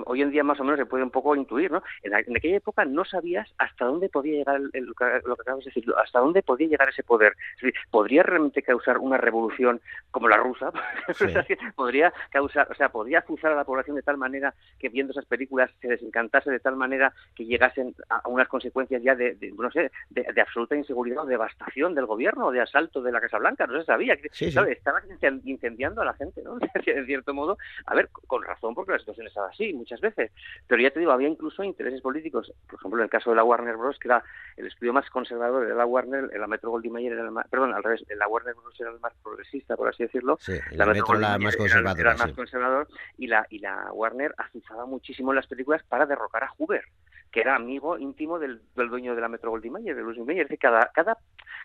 [0.06, 1.84] hoy en día más o menos se puede un poco intuir, ¿no?
[2.04, 5.42] En, la- en aquella época no sabías hasta dónde podía llegar el- el- lo que
[5.42, 7.34] acabas de decir, hasta dónde podía llegar ese poder.
[7.56, 10.72] Es decir, ¿podría realmente causar una revolución como la rusa?
[11.16, 11.26] Sí.
[11.48, 15.12] Que podría causar, o sea, podría azuzar a la población de tal manera que viendo
[15.12, 19.52] esas películas se desencantase de tal manera que llegasen a unas consecuencias ya de, de,
[19.52, 23.22] no sé, de, de absoluta inseguridad o devastación del gobierno o de asalto de la
[23.22, 24.16] Casa Blanca, no se sabía.
[24.32, 24.60] Sí, sí.
[24.70, 26.58] Estaba incen- incendiando a la gente, ¿no?
[26.86, 30.32] En cierto modo, a ver, con razón, porque la situación estaba así muchas veces.
[30.68, 32.52] Pero ya te digo, había incluso intereses políticos.
[32.68, 34.24] Por ejemplo, en el caso de la Warner Bros., que era
[34.58, 37.74] el estudio más conservador de la Warner, la Metro Goldwyn Mayer era el más, perdón,
[37.74, 38.80] al revés, la Warner Bros.
[38.80, 40.38] era el más progresista, por así decirlo.
[40.40, 42.02] Sí, la metro la más era- conservadora.
[42.02, 46.06] Era, el más conservador y la, y la Warner azuzaba muchísimo en las películas para
[46.06, 46.84] derrocar a Hoover
[47.32, 50.44] que era amigo íntimo del, del dueño de la Metro Goldwyn Mayer, de Louis Mayer.
[50.44, 51.18] Es decir, cada, cada,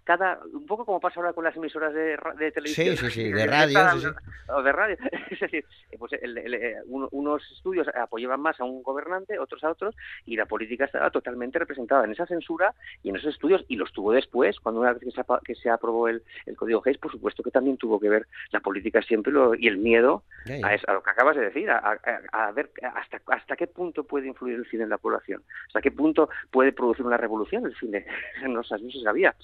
[0.05, 2.97] cada, un poco como pasa ahora con las emisoras de, de televisión.
[2.97, 4.51] Sí, sí, sí, de radio, están- sí, sí.
[4.53, 4.97] O de radio.
[5.31, 9.39] Es decir, eh, pues el- el- eh, uno- unos estudios apoyaban más a un gobernante,
[9.39, 9.95] otros a otros,
[10.27, 13.93] y la política estaba totalmente representada en esa censura y en esos estudios, y los
[13.93, 17.13] tuvo después, cuando una vez que se, que se aprobó el, el Código Hayes, por
[17.13, 20.67] supuesto que también tuvo que ver la política siempre lo- y el miedo Ya, ya.
[20.67, 23.67] a, es- a lo que acabas de decir, a, a- a ver hasta, hasta qué
[23.67, 27.67] punto puede influir el cine en la población, hasta qué punto puede producir una revolución
[27.67, 28.07] el cine.
[28.43, 29.35] No, no se sabía.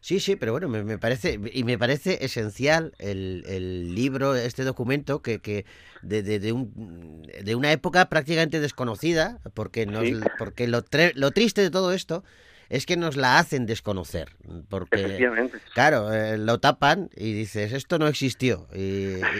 [0.00, 4.64] Sí, sí, pero bueno, me, me parece y me parece esencial el, el libro, este
[4.64, 5.64] documento que, que
[6.02, 10.16] de, de, de un, de una época prácticamente desconocida, porque nos, Sí.
[10.38, 12.24] porque lo, tre- lo triste de todo esto
[12.72, 14.28] es que nos la hacen desconocer,
[14.68, 14.96] porque
[15.74, 18.78] claro, eh, lo tapan y dices esto no existió y,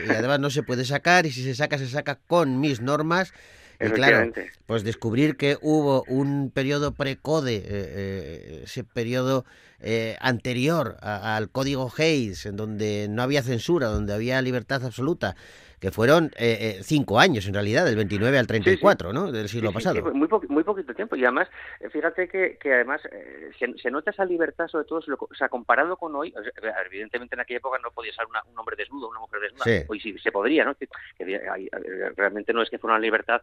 [0.07, 3.33] y además no se puede sacar y si se saca se saca con mis normas.
[3.81, 4.19] Y claro,
[4.67, 9.45] pues descubrir que hubo un periodo precode, eh, eh, ese periodo
[9.81, 15.35] eh, anterior a- al código Hayes, en donde no había censura, donde había libertad absoluta,
[15.83, 19.33] que fueron eh, eh, cinco años en realidad, del 29 al 34, ¿no?
[19.33, 19.97] Del siglo Sí, sí, pasado.
[19.97, 21.17] sí, muy, po- muy poquito tiempo.
[21.17, 21.49] Y además,
[21.81, 25.49] eh, fíjate que, que además eh, se, se nota esa libertad, sobre todo, o sea,
[25.49, 26.33] comparado con hoy.
[26.87, 29.65] evidentemente, en aquella época no podía ser una- un hombre desnudo, una mujer desnuda.
[29.65, 29.85] Sí.
[29.89, 30.77] Hoy sí se podría, ¿no?
[30.77, 30.87] Que,
[32.17, 33.43] realmente no es que fuera una libertad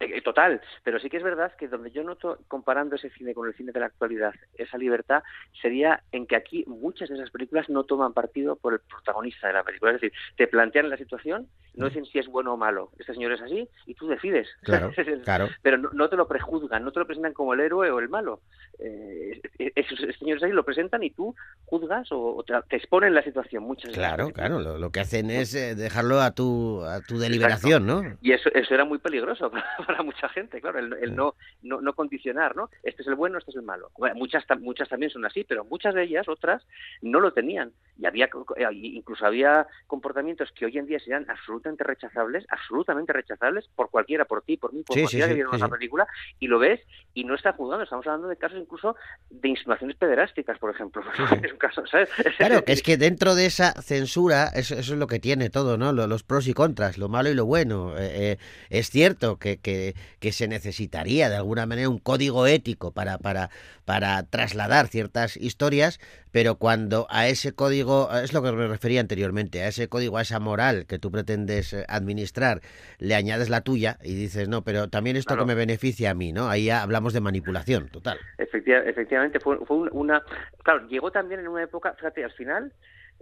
[0.00, 3.46] eh, total, pero sí que es verdad que donde yo noto, comparando ese cine con
[3.46, 5.22] el cine de la actualidad, esa libertad
[5.60, 9.52] sería en que aquí muchas de esas películas no toman partido por el protagonista de
[9.52, 9.92] la película.
[9.92, 12.90] Es decir, te plantean la situación, no dicen si es bueno o malo.
[12.98, 14.48] Este señor es así y tú decides.
[14.62, 14.90] Claro,
[15.24, 15.48] claro.
[15.62, 18.08] Pero no, no te lo prejuzgan, no te lo presentan como el héroe o el
[18.08, 18.40] malo.
[18.78, 19.40] Eh,
[19.74, 21.34] esos señores ahí lo presentan y tú
[21.66, 23.98] juzgas o, o te, te exponen la situación muchas veces.
[23.98, 28.02] Claro, claro, lo, lo que hacen es eh, dejarlo a tu, a tu deliberación, ¿no?
[28.22, 31.80] Y eso, eso era muy peligroso para, para mucha gente, claro, el, el no, no,
[31.80, 32.70] no condicionar, ¿no?
[32.82, 33.90] Este es el bueno, este es el malo.
[33.98, 36.66] Bueno, muchas, muchas también son así, pero muchas de ellas, otras,
[37.02, 37.72] no lo tenían.
[37.98, 38.26] Y había,
[38.56, 44.24] eh, incluso había comportamientos que hoy en día serían absolutamente rechazables, absolutamente rechazables por cualquiera,
[44.24, 46.06] por ti, por mí, por Sí, cualquiera sí, que viera sí, una película,
[46.38, 46.80] y lo ves
[47.14, 47.84] y no está juzgando.
[47.84, 48.96] Estamos hablando de casos incluso
[49.28, 51.02] de insinuaciones pederásticas, por ejemplo.
[51.44, 52.08] Es un caso, ¿sabes?
[52.38, 55.76] Claro, que es que dentro de esa censura, eso, eso es lo que tiene todo,
[55.76, 55.92] ¿no?
[55.92, 57.96] Lo- Los pros y contras, lo malo y lo bueno.
[57.98, 58.38] Eh, eh,
[58.70, 59.79] es cierto que, que,
[60.18, 63.50] que se necesitaría de alguna manera un código ético para, para,
[63.84, 65.98] para trasladar ciertas historias,
[66.32, 70.22] pero cuando a ese código, es lo que me refería anteriormente, a ese código, a
[70.22, 72.60] esa moral que tú pretendes eh, administrar,
[72.98, 75.42] le añades la tuya y dices, no, pero también esto Claro.
[75.44, 76.48] que me beneficia a mí, ¿no?
[76.48, 78.18] Ahí ya hablamos de manipulación, total.
[78.38, 80.22] Efectiva- efectivamente, fue, fue un- una...
[80.62, 82.72] Claro, llegó también en una época, fíjate, al final,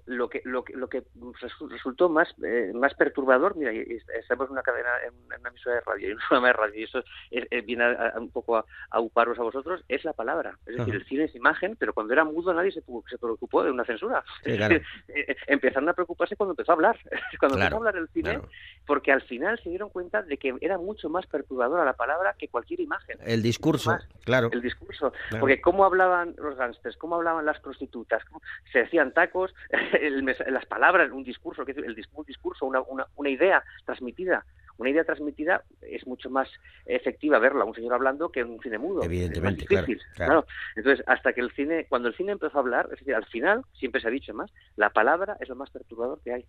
[0.06, 1.02] lo que lo que, lo que
[1.40, 3.72] resu- resultó más eh, más perturbador, mira,
[4.18, 6.84] estamos en una cadena, en una- emisora de radio, en un programa de radio, y
[6.84, 6.98] eso
[7.30, 10.58] es- es- viene a- a- un poco a, a uparos a vosotros, es la palabra.
[10.66, 13.84] Es decir, el cine es imagen, pero cuando era mudo nadie se, preocupó de una
[13.84, 14.24] censura.
[14.44, 14.74] Sí, Es claro.
[14.74, 16.98] decir, eh, eh, empezaron a preocuparse cuando empezó a hablar.
[17.38, 18.48] Cuando Claro, empezó a hablar el cine, claro.
[18.86, 22.48] porque al final se dieron cuenta de que era mucho más perturbadora la palabra que
[22.48, 24.06] cualquier imagen El discurso, más.
[24.24, 24.48] claro.
[24.52, 25.12] el discurso.
[25.38, 28.40] Porque cómo hablaban los gángsters, cómo hablaban las prostitutas, cómo
[28.72, 29.54] se decían tacos,
[30.00, 34.44] el las palabras, un discurso, el discurso, una, una, una idea transmitida.
[34.78, 36.48] Una idea transmitida es mucho más
[36.86, 39.02] efectiva verla un señor hablando que en un cine mudo.
[39.02, 40.46] Evidentemente, es claro, difícil, claro.
[40.76, 43.62] Entonces, hasta que el cine, cuando el cine empezó a hablar, es decir, al final,
[43.72, 46.46] siempre se ha dicho más, la palabra es lo más perturbador que hay.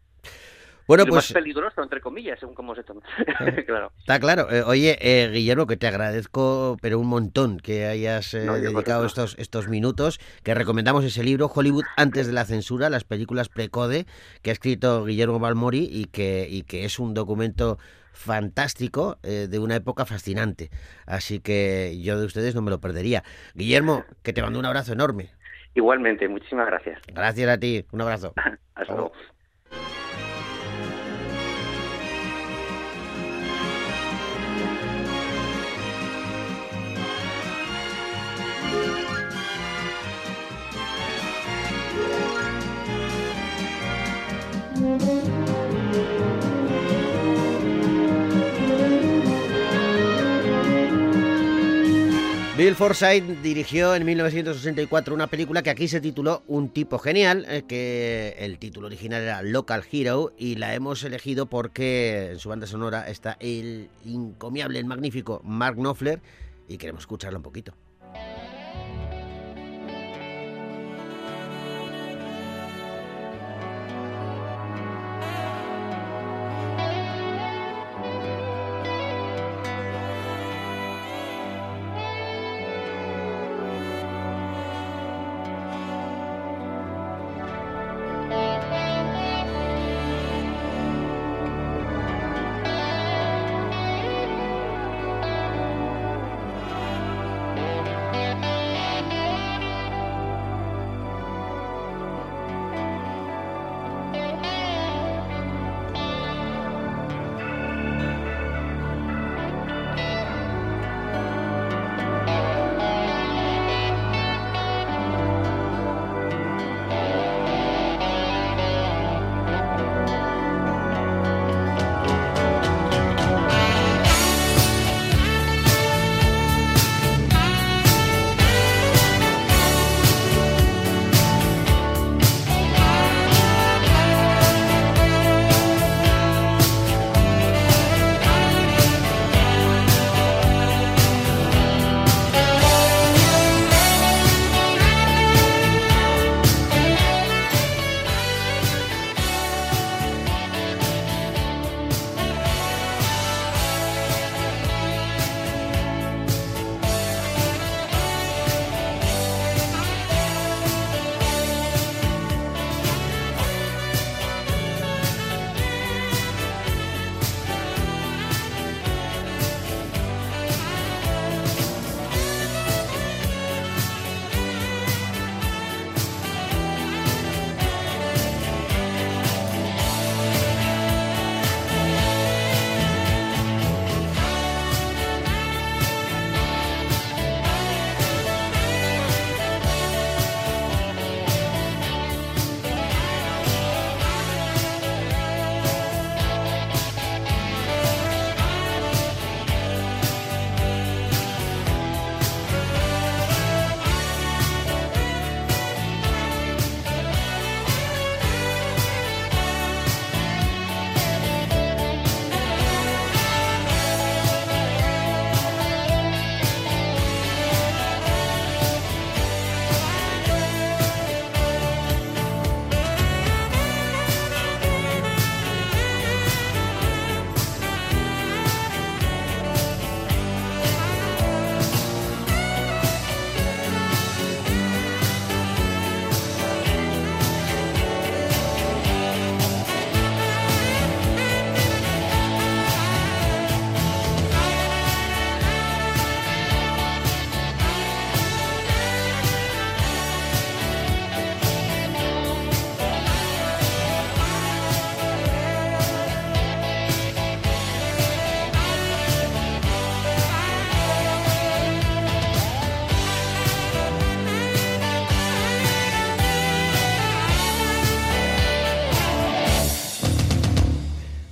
[0.89, 3.01] Bueno, lo pues más peligroso, entre comillas, según cómo se toma.
[3.67, 3.91] claro.
[3.99, 4.51] Está claro.
[4.51, 9.05] Eh, oye, eh, Guillermo, que te agradezco, pero un montón que hayas eh, No, dedicado
[9.05, 14.07] estos, estos minutos, que recomendamos ese libro, Hollywood antes de la censura, las películas precode,
[14.41, 17.77] que ha escrito Guillermo Balmori y que, y que es un documento
[18.13, 20.71] fantástico eh, de una época fascinante.
[21.05, 23.23] Así que yo de ustedes no me lo perdería.
[23.53, 25.29] Guillermo, que te mando un abrazo enorme.
[25.75, 26.99] Igualmente, muchísimas gracias.
[27.13, 27.85] Gracias a ti.
[27.91, 28.33] Un abrazo.
[28.73, 29.11] Hasta luego.
[52.59, 57.63] Bill Forsythe dirigió en 1964 una película que aquí se tituló Un tipo genial, eh,
[57.65, 62.67] que el título original era Local Hero y la hemos elegido porque en su banda
[62.67, 66.19] sonora está el encomiable, el magnífico Mark Knopfler
[66.67, 67.73] y queremos escucharla un poquito.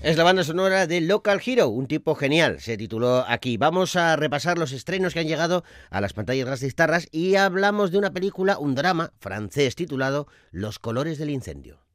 [0.07, 3.57] Es la banda sonora de Local Hero, un tipo genial, se tituló aquí.
[3.57, 7.97] Vamos a repasar los estrenos que han llegado a las pantallas gastistarras y hablamos de
[7.97, 11.86] una película, un drama francés titulado Los colores del incendio.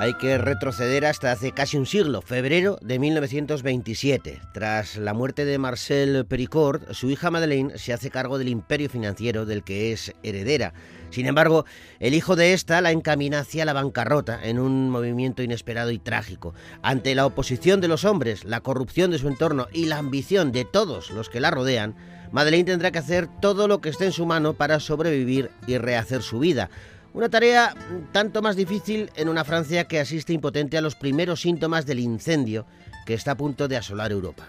[0.00, 4.40] Hay que retroceder hasta hace casi un siglo, febrero de 1927.
[4.54, 9.44] Tras la muerte de Marcel Pericord, su hija Madeleine se hace cargo del imperio financiero
[9.44, 10.72] del que es heredera.
[11.10, 11.66] Sin embargo,
[11.98, 16.54] el hijo de esta la encamina hacia la bancarrota en un movimiento inesperado y trágico.
[16.80, 20.64] Ante la oposición de los hombres, la corrupción de su entorno y la ambición de
[20.64, 21.94] todos los que la rodean,
[22.32, 26.22] Madeleine tendrá que hacer todo lo que esté en su mano para sobrevivir y rehacer
[26.22, 26.70] su vida.
[27.12, 27.74] Una tarea
[28.12, 32.66] tanto más difícil en una Francia que asiste impotente a los primeros síntomas del incendio
[33.04, 34.48] que está a punto de asolar Europa.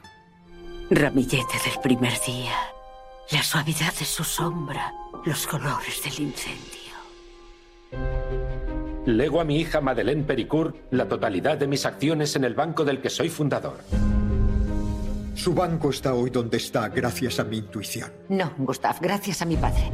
[0.89, 2.53] Ramillete del primer día,
[3.31, 4.93] la suavidad de su sombra,
[5.25, 6.81] los colores del incendio.
[9.05, 13.01] Lego a mi hija Madeleine Pericourt la totalidad de mis acciones en el banco del
[13.01, 13.79] que soy fundador.
[15.33, 18.11] Su banco está hoy donde está gracias a mi intuición.
[18.29, 19.89] No, Gustav, gracias a mi padre.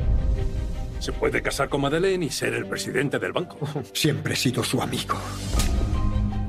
[0.99, 3.57] Se puede casar con Madeleine y ser el presidente del banco.
[3.93, 5.15] Siempre he sido su amigo.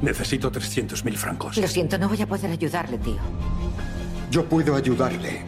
[0.02, 1.56] Necesito 300.000 francos.
[1.56, 3.18] Lo siento, no voy a poder ayudarle, tío.
[4.30, 5.42] Yo puedo ayudarle.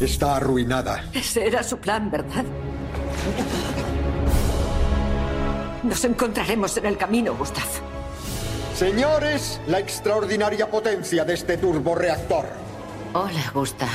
[0.00, 1.04] Está arruinada.
[1.12, 2.44] Ese era su plan, ¿verdad?
[5.82, 7.66] Nos encontraremos en el camino, Gustav.
[8.74, 12.46] Señores, la extraordinaria potencia de este turboreactor.
[13.12, 13.88] Hola, Gustav.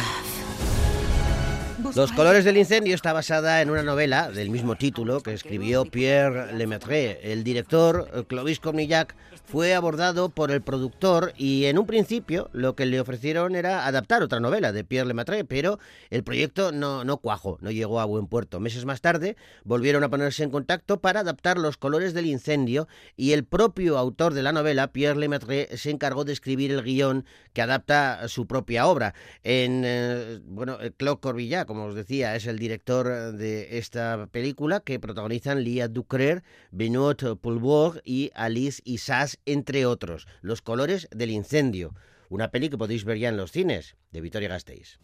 [1.95, 6.51] Los colores del incendio está basada en una novela del mismo título que escribió Pierre
[6.53, 7.19] Lemaitre.
[7.31, 9.15] El director, Clovis Cornillac,
[9.45, 14.23] fue abordado por el productor y en un principio lo que le ofrecieron era adaptar
[14.23, 15.77] otra novela de Pierre Lemaitre, pero
[16.09, 18.59] el proyecto no, no cuajó, no llegó a buen puerto.
[18.59, 23.33] Meses más tarde volvieron a ponerse en contacto para adaptar Los colores del incendio y
[23.33, 27.61] el propio autor de la novela, Pierre Lemaitre, se encargó de escribir el guion que
[27.61, 29.13] adapta su propia obra.
[29.43, 34.99] En, eh, bueno, Claude Corbillac, como os decía, es el director de esta película que
[34.99, 40.27] protagonizan Lia Ducrer, Benoit Poulbourg y Alice Isas, entre otros.
[40.41, 41.93] Los colores del incendio.
[42.29, 44.99] Una peli que podéis ver ya en los cines, de Vitoria Gasteiz.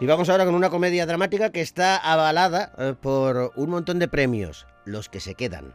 [0.00, 4.06] Y vamos ahora con una comedia dramática que está avalada eh, por un montón de
[4.06, 5.74] premios, los que se quedan.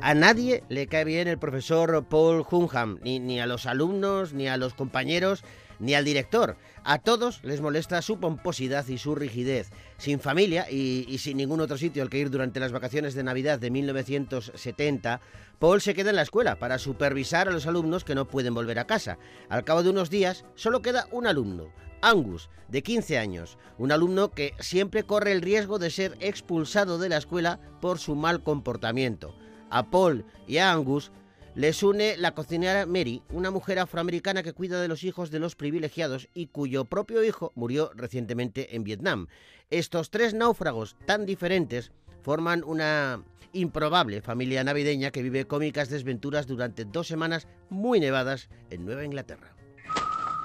[0.00, 4.48] A nadie le cae bien el profesor Paul Hunham, ni, ni a los alumnos, ni
[4.48, 5.44] a los compañeros,
[5.78, 6.56] ni al director.
[6.84, 9.70] A todos les molesta su pomposidad y su rigidez.
[9.98, 13.58] Sin familia y, sin ningún otro sitio al que ir durante las vacaciones de Navidad
[13.58, 15.20] de 1970,
[15.58, 18.78] Paul se queda en la escuela para supervisar a los alumnos que no pueden volver
[18.78, 19.18] a casa.
[19.48, 21.72] Al cabo de unos días, solo queda un alumno,
[22.02, 27.08] Angus, de 15 años, un alumno que siempre corre el riesgo de ser expulsado de
[27.08, 29.34] la escuela por su mal comportamiento.
[29.70, 31.10] A Paul y a Angus
[31.56, 35.56] les une la cocinera Mary, una mujer afroamericana que cuida de los hijos de los
[35.56, 39.26] privilegiados y cuyo propio hijo murió recientemente en Vietnam.
[39.70, 41.92] Estos tres náufragos tan diferentes
[42.22, 48.84] forman una improbable familia navideña que vive cómicas desventuras durante dos semanas muy nevadas en
[48.84, 49.56] Nueva Inglaterra.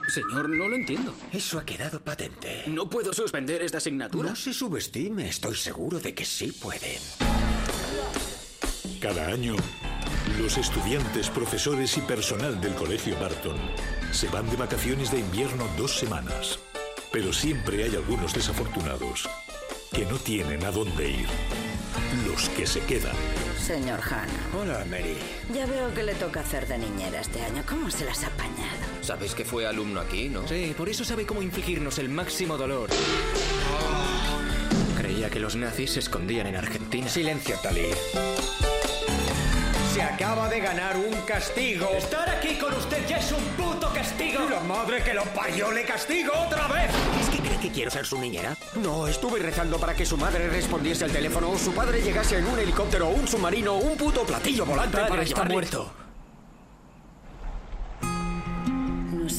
[0.08, 1.14] Señor, no lo entiendo.
[1.32, 2.64] Eso ha quedado patente.
[2.68, 4.30] ¿No puedo suspender esta asignatura?
[4.30, 7.00] No se subestime, estoy seguro de que sí pueden.
[9.00, 9.56] Cada año,
[10.40, 13.58] los estudiantes, profesores y personal del Colegio Barton
[14.12, 16.60] se van de vacaciones de invierno dos semanas.
[17.12, 19.28] Pero siempre hay algunos desafortunados
[19.92, 21.28] que no tienen a dónde ir.
[22.28, 23.16] Los que se quedan.
[23.60, 24.30] Señor Han.
[24.60, 25.18] Hola, Mary.
[25.54, 27.64] Ya veo que le toca hacer de niñera este año.
[27.68, 28.80] ¿Cómo se las ha apañado?
[29.02, 30.48] Sabes que fue alumno aquí, ¿no?
[30.48, 32.90] Sí, por eso sabe cómo infligirnos el máximo dolor.
[34.98, 37.10] Creía que los nazis se escondían en Argentina.
[37.10, 37.88] Silencio, Tali.
[39.94, 41.90] Se acaba de ganar un castigo.
[41.98, 44.48] Estar aquí con usted ya es un puto castigo.
[44.50, 46.90] La madre que lo parió le castigo otra vez.
[47.22, 48.56] ¿Es que cree que quiero ser su niñera?
[48.82, 52.46] No, estuve rezando para que su madre respondiese al teléfono o su padre llegase en
[52.46, 55.92] un helicóptero o un submarino o un puto platillo volante Padre para está llevarle- muerto.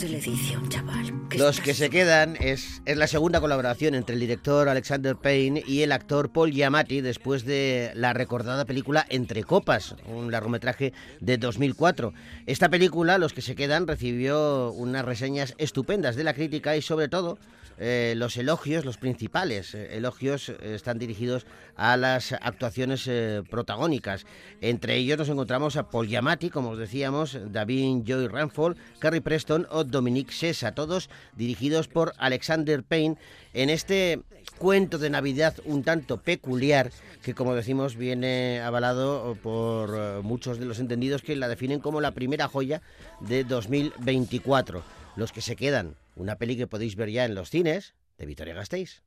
[0.02, 3.40] Se le dice a un chaval que Los que se quedan es, es la segunda
[3.40, 8.64] colaboración entre el director Alexander Payne y el actor Paul Giamatti después de la recordada
[8.64, 12.14] película Entre Copas, un largometraje de 2004.
[12.46, 17.06] Esta película, Los que se quedan, recibió unas reseñas estupendas de la crítica y sobre
[17.06, 17.38] todo
[17.84, 23.10] eh, los elogios, los principales eh, elogios eh, están dirigidos a las actuaciones
[23.50, 24.24] protagónicas.
[24.60, 29.66] Entre ellos nos encontramos a Paul Giamatti, como os decíamos, David Joy Ranford, Carrie Preston
[29.68, 33.16] o Dominique Sessa, todos dirigidos por Alexander Payne
[33.52, 34.20] en este
[34.58, 40.78] cuento de Navidad un tanto peculiar que, como decimos, viene avalado por muchos de los
[40.78, 42.80] entendidos que la definen como la primera joya
[43.20, 45.01] de 2024.
[45.14, 48.54] Los que se quedan, una peli que podéis ver ya en los cines de Vitoria
[48.54, 49.02] Gasteiz.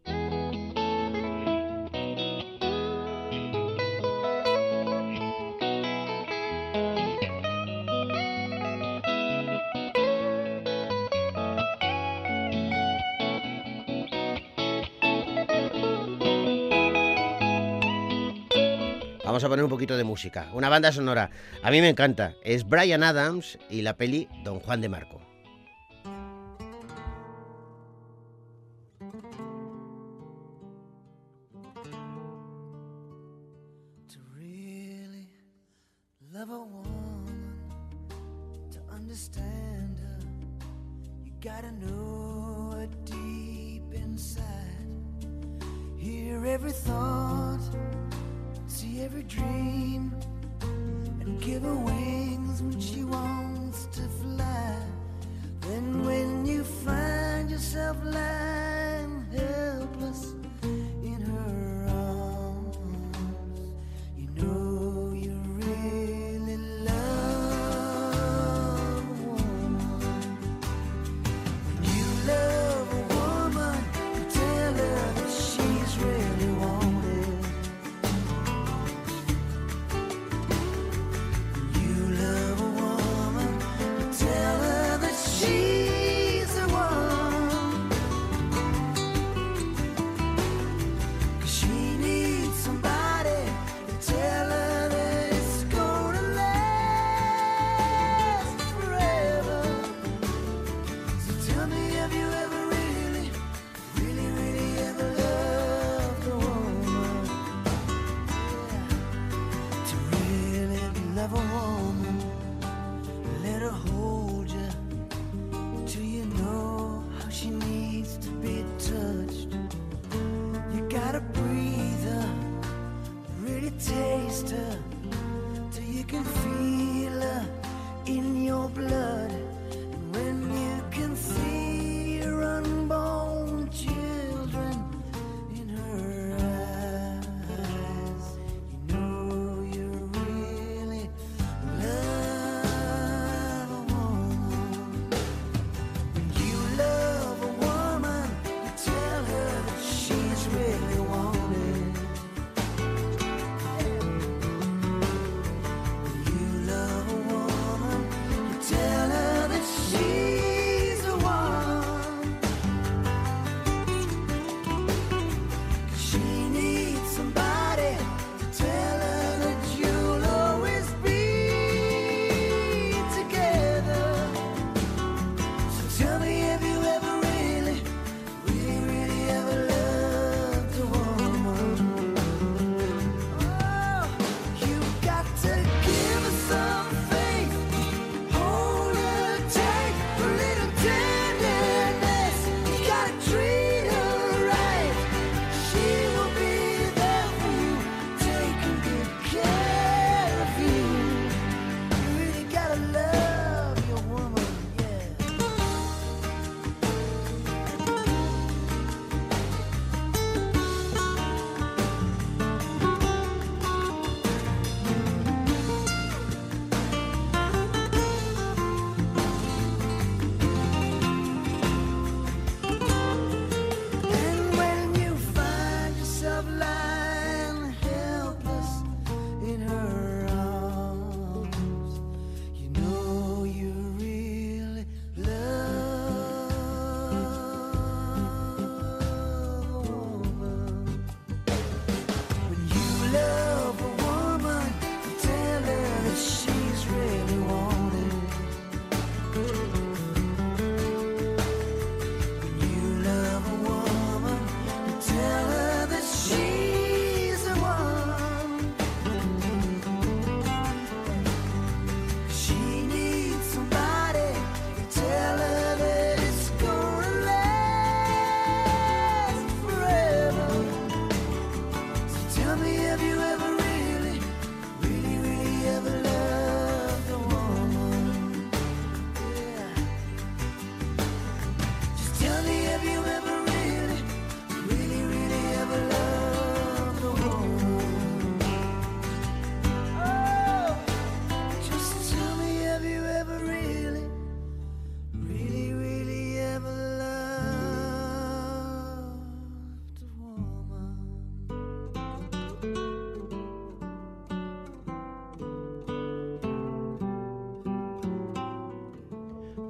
[19.25, 20.49] Vamos a poner un poquito de música.
[20.53, 21.31] Una banda sonora.
[21.61, 22.35] A mí me encanta.
[22.43, 25.34] Es Brian Adams y la peli Don Juan de Marco.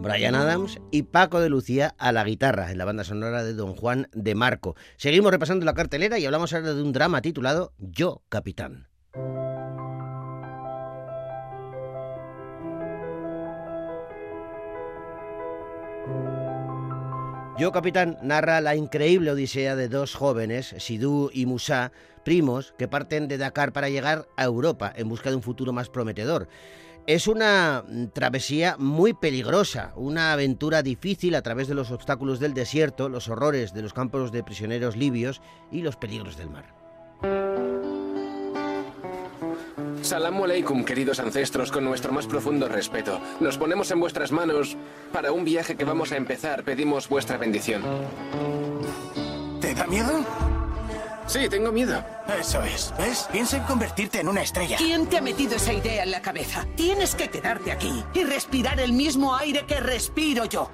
[0.05, 3.75] Brian Adams y Paco de Lucía a la guitarra en la banda sonora de Don
[3.75, 4.75] Juan de Marco.
[4.97, 8.87] Seguimos repasando la cartelera y hablamos ahora de un drama titulado Yo, Capitán.
[17.57, 21.91] Yo, Capitán, narra la increíble odisea de dos jóvenes, Sidú y Musa,
[22.23, 25.89] primos, que parten de Dakar para llegar a Europa en busca de un futuro más
[25.89, 26.47] prometedor.
[27.07, 32.55] Es una mm, travesía muy peligrosa, una aventura difícil a través de los obstáculos del
[32.55, 35.41] desierto, los horrores de los campos de prisioneros libios
[35.71, 36.73] y los peligros del mar.
[40.01, 43.19] Salam aleikum, queridos ancestros, con nuestro más profundo respeto.
[43.39, 44.75] Nos ponemos en vuestras manos
[45.11, 46.63] para un viaje que vamos a empezar.
[46.63, 47.83] Pedimos vuestra bendición.
[49.61, 50.44] ¿Te da miedo?
[51.27, 52.03] Sí, tengo miedo.
[52.39, 52.93] Eso es.
[52.97, 53.27] ¿Ves?
[53.31, 54.77] Piensa en convertirte en una estrella.
[54.77, 56.65] ¿Quién te ha metido esa idea en la cabeza?
[56.75, 60.69] Tienes que quedarte aquí y respirar el mismo aire que respiro yo.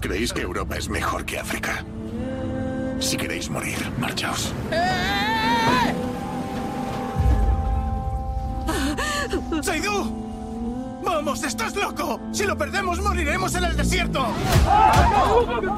[0.00, 1.84] ¿Creéis que Europa es mejor que África?
[2.98, 4.52] Si queréis morir, marchaos.
[9.62, 10.31] ¡Saidú!
[11.02, 12.20] ¡Vamos, estás loco!
[12.32, 14.26] Si lo perdemos, moriremos en el desierto.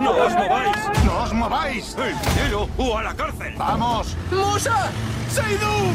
[0.01, 0.77] ¡No os mováis!
[1.05, 1.97] ¡No os mováis!
[1.97, 3.55] ¡El dinero o a la cárcel!
[3.57, 4.17] ¡Vamos!
[4.31, 4.91] ¡Musa!
[5.31, 5.93] ¡Saidú!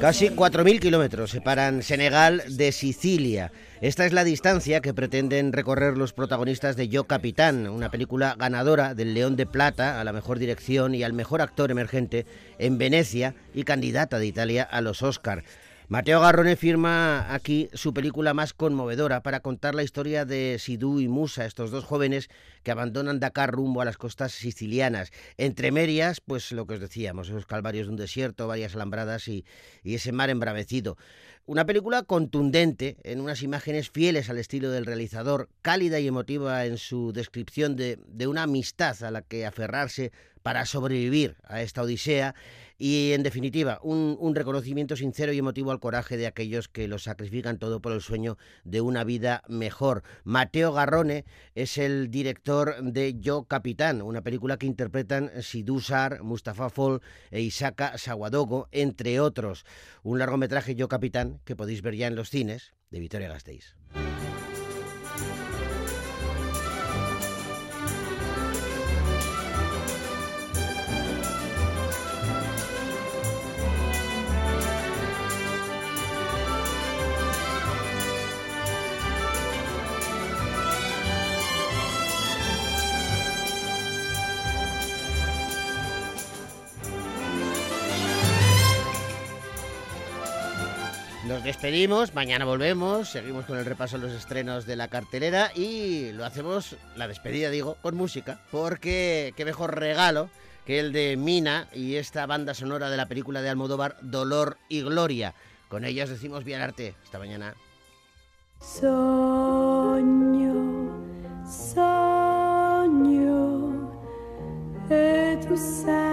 [0.00, 3.50] Casi 4.000 kilómetros separan Senegal de Sicilia.
[3.80, 8.94] Esta es la distancia que pretenden recorrer los protagonistas de Yo Capitán, una película ganadora
[8.94, 12.26] del León de Plata a la mejor dirección y al mejor actor emergente
[12.58, 15.44] en Venecia y candidata de Italia a los Oscar.
[15.88, 21.06] Mateo Garrone firma aquí su película más conmovedora para contar la historia de Sidú y
[21.06, 22.28] Musa, estos dos jóvenes
[22.64, 25.12] que abandonan Dakar rumbo a las costas sicilianas.
[25.36, 29.44] Entre medias, pues lo que os decíamos, esos calvarios de un desierto, varias alambradas y,
[29.84, 30.96] y ese mar embravecido.
[31.48, 36.76] Una película contundente, en unas imágenes fieles al estilo del realizador, cálida y emotiva en
[36.76, 40.10] su descripción de, de una amistad a la que aferrarse
[40.42, 42.34] para sobrevivir a esta odisea
[42.78, 46.98] y, en definitiva, un, un, reconocimiento sincero y emotivo al coraje de aquellos que lo
[46.98, 50.02] sacrifican todo por el sueño de una vida mejor.
[50.24, 51.24] Mateo Garrone
[51.54, 57.40] es el director de Yo Capitán, una película que interpretan Sidú Sar, Mustafa Fall e
[57.40, 59.64] Isaka Sawadogo, entre otros.
[60.02, 63.76] Un largometraje Yo Capitán que podéis ver ya en los cines de Vitoria Gasteiz.
[91.46, 96.24] Despedimos, mañana volvemos, seguimos con el repaso de los estrenos de la cartelera y lo
[96.24, 100.28] hacemos, la despedida digo, con música, porque qué mejor regalo
[100.64, 104.82] que el de Mina y esta banda sonora de la película de Almodóvar, Dolor y
[104.82, 105.34] Gloria.
[105.68, 106.96] Con ellas decimos bien arte.
[107.04, 107.54] Hasta mañana.
[108.60, 108.96] Sogno,
[111.46, 111.92] sogno,
[114.90, 116.05] e tu sei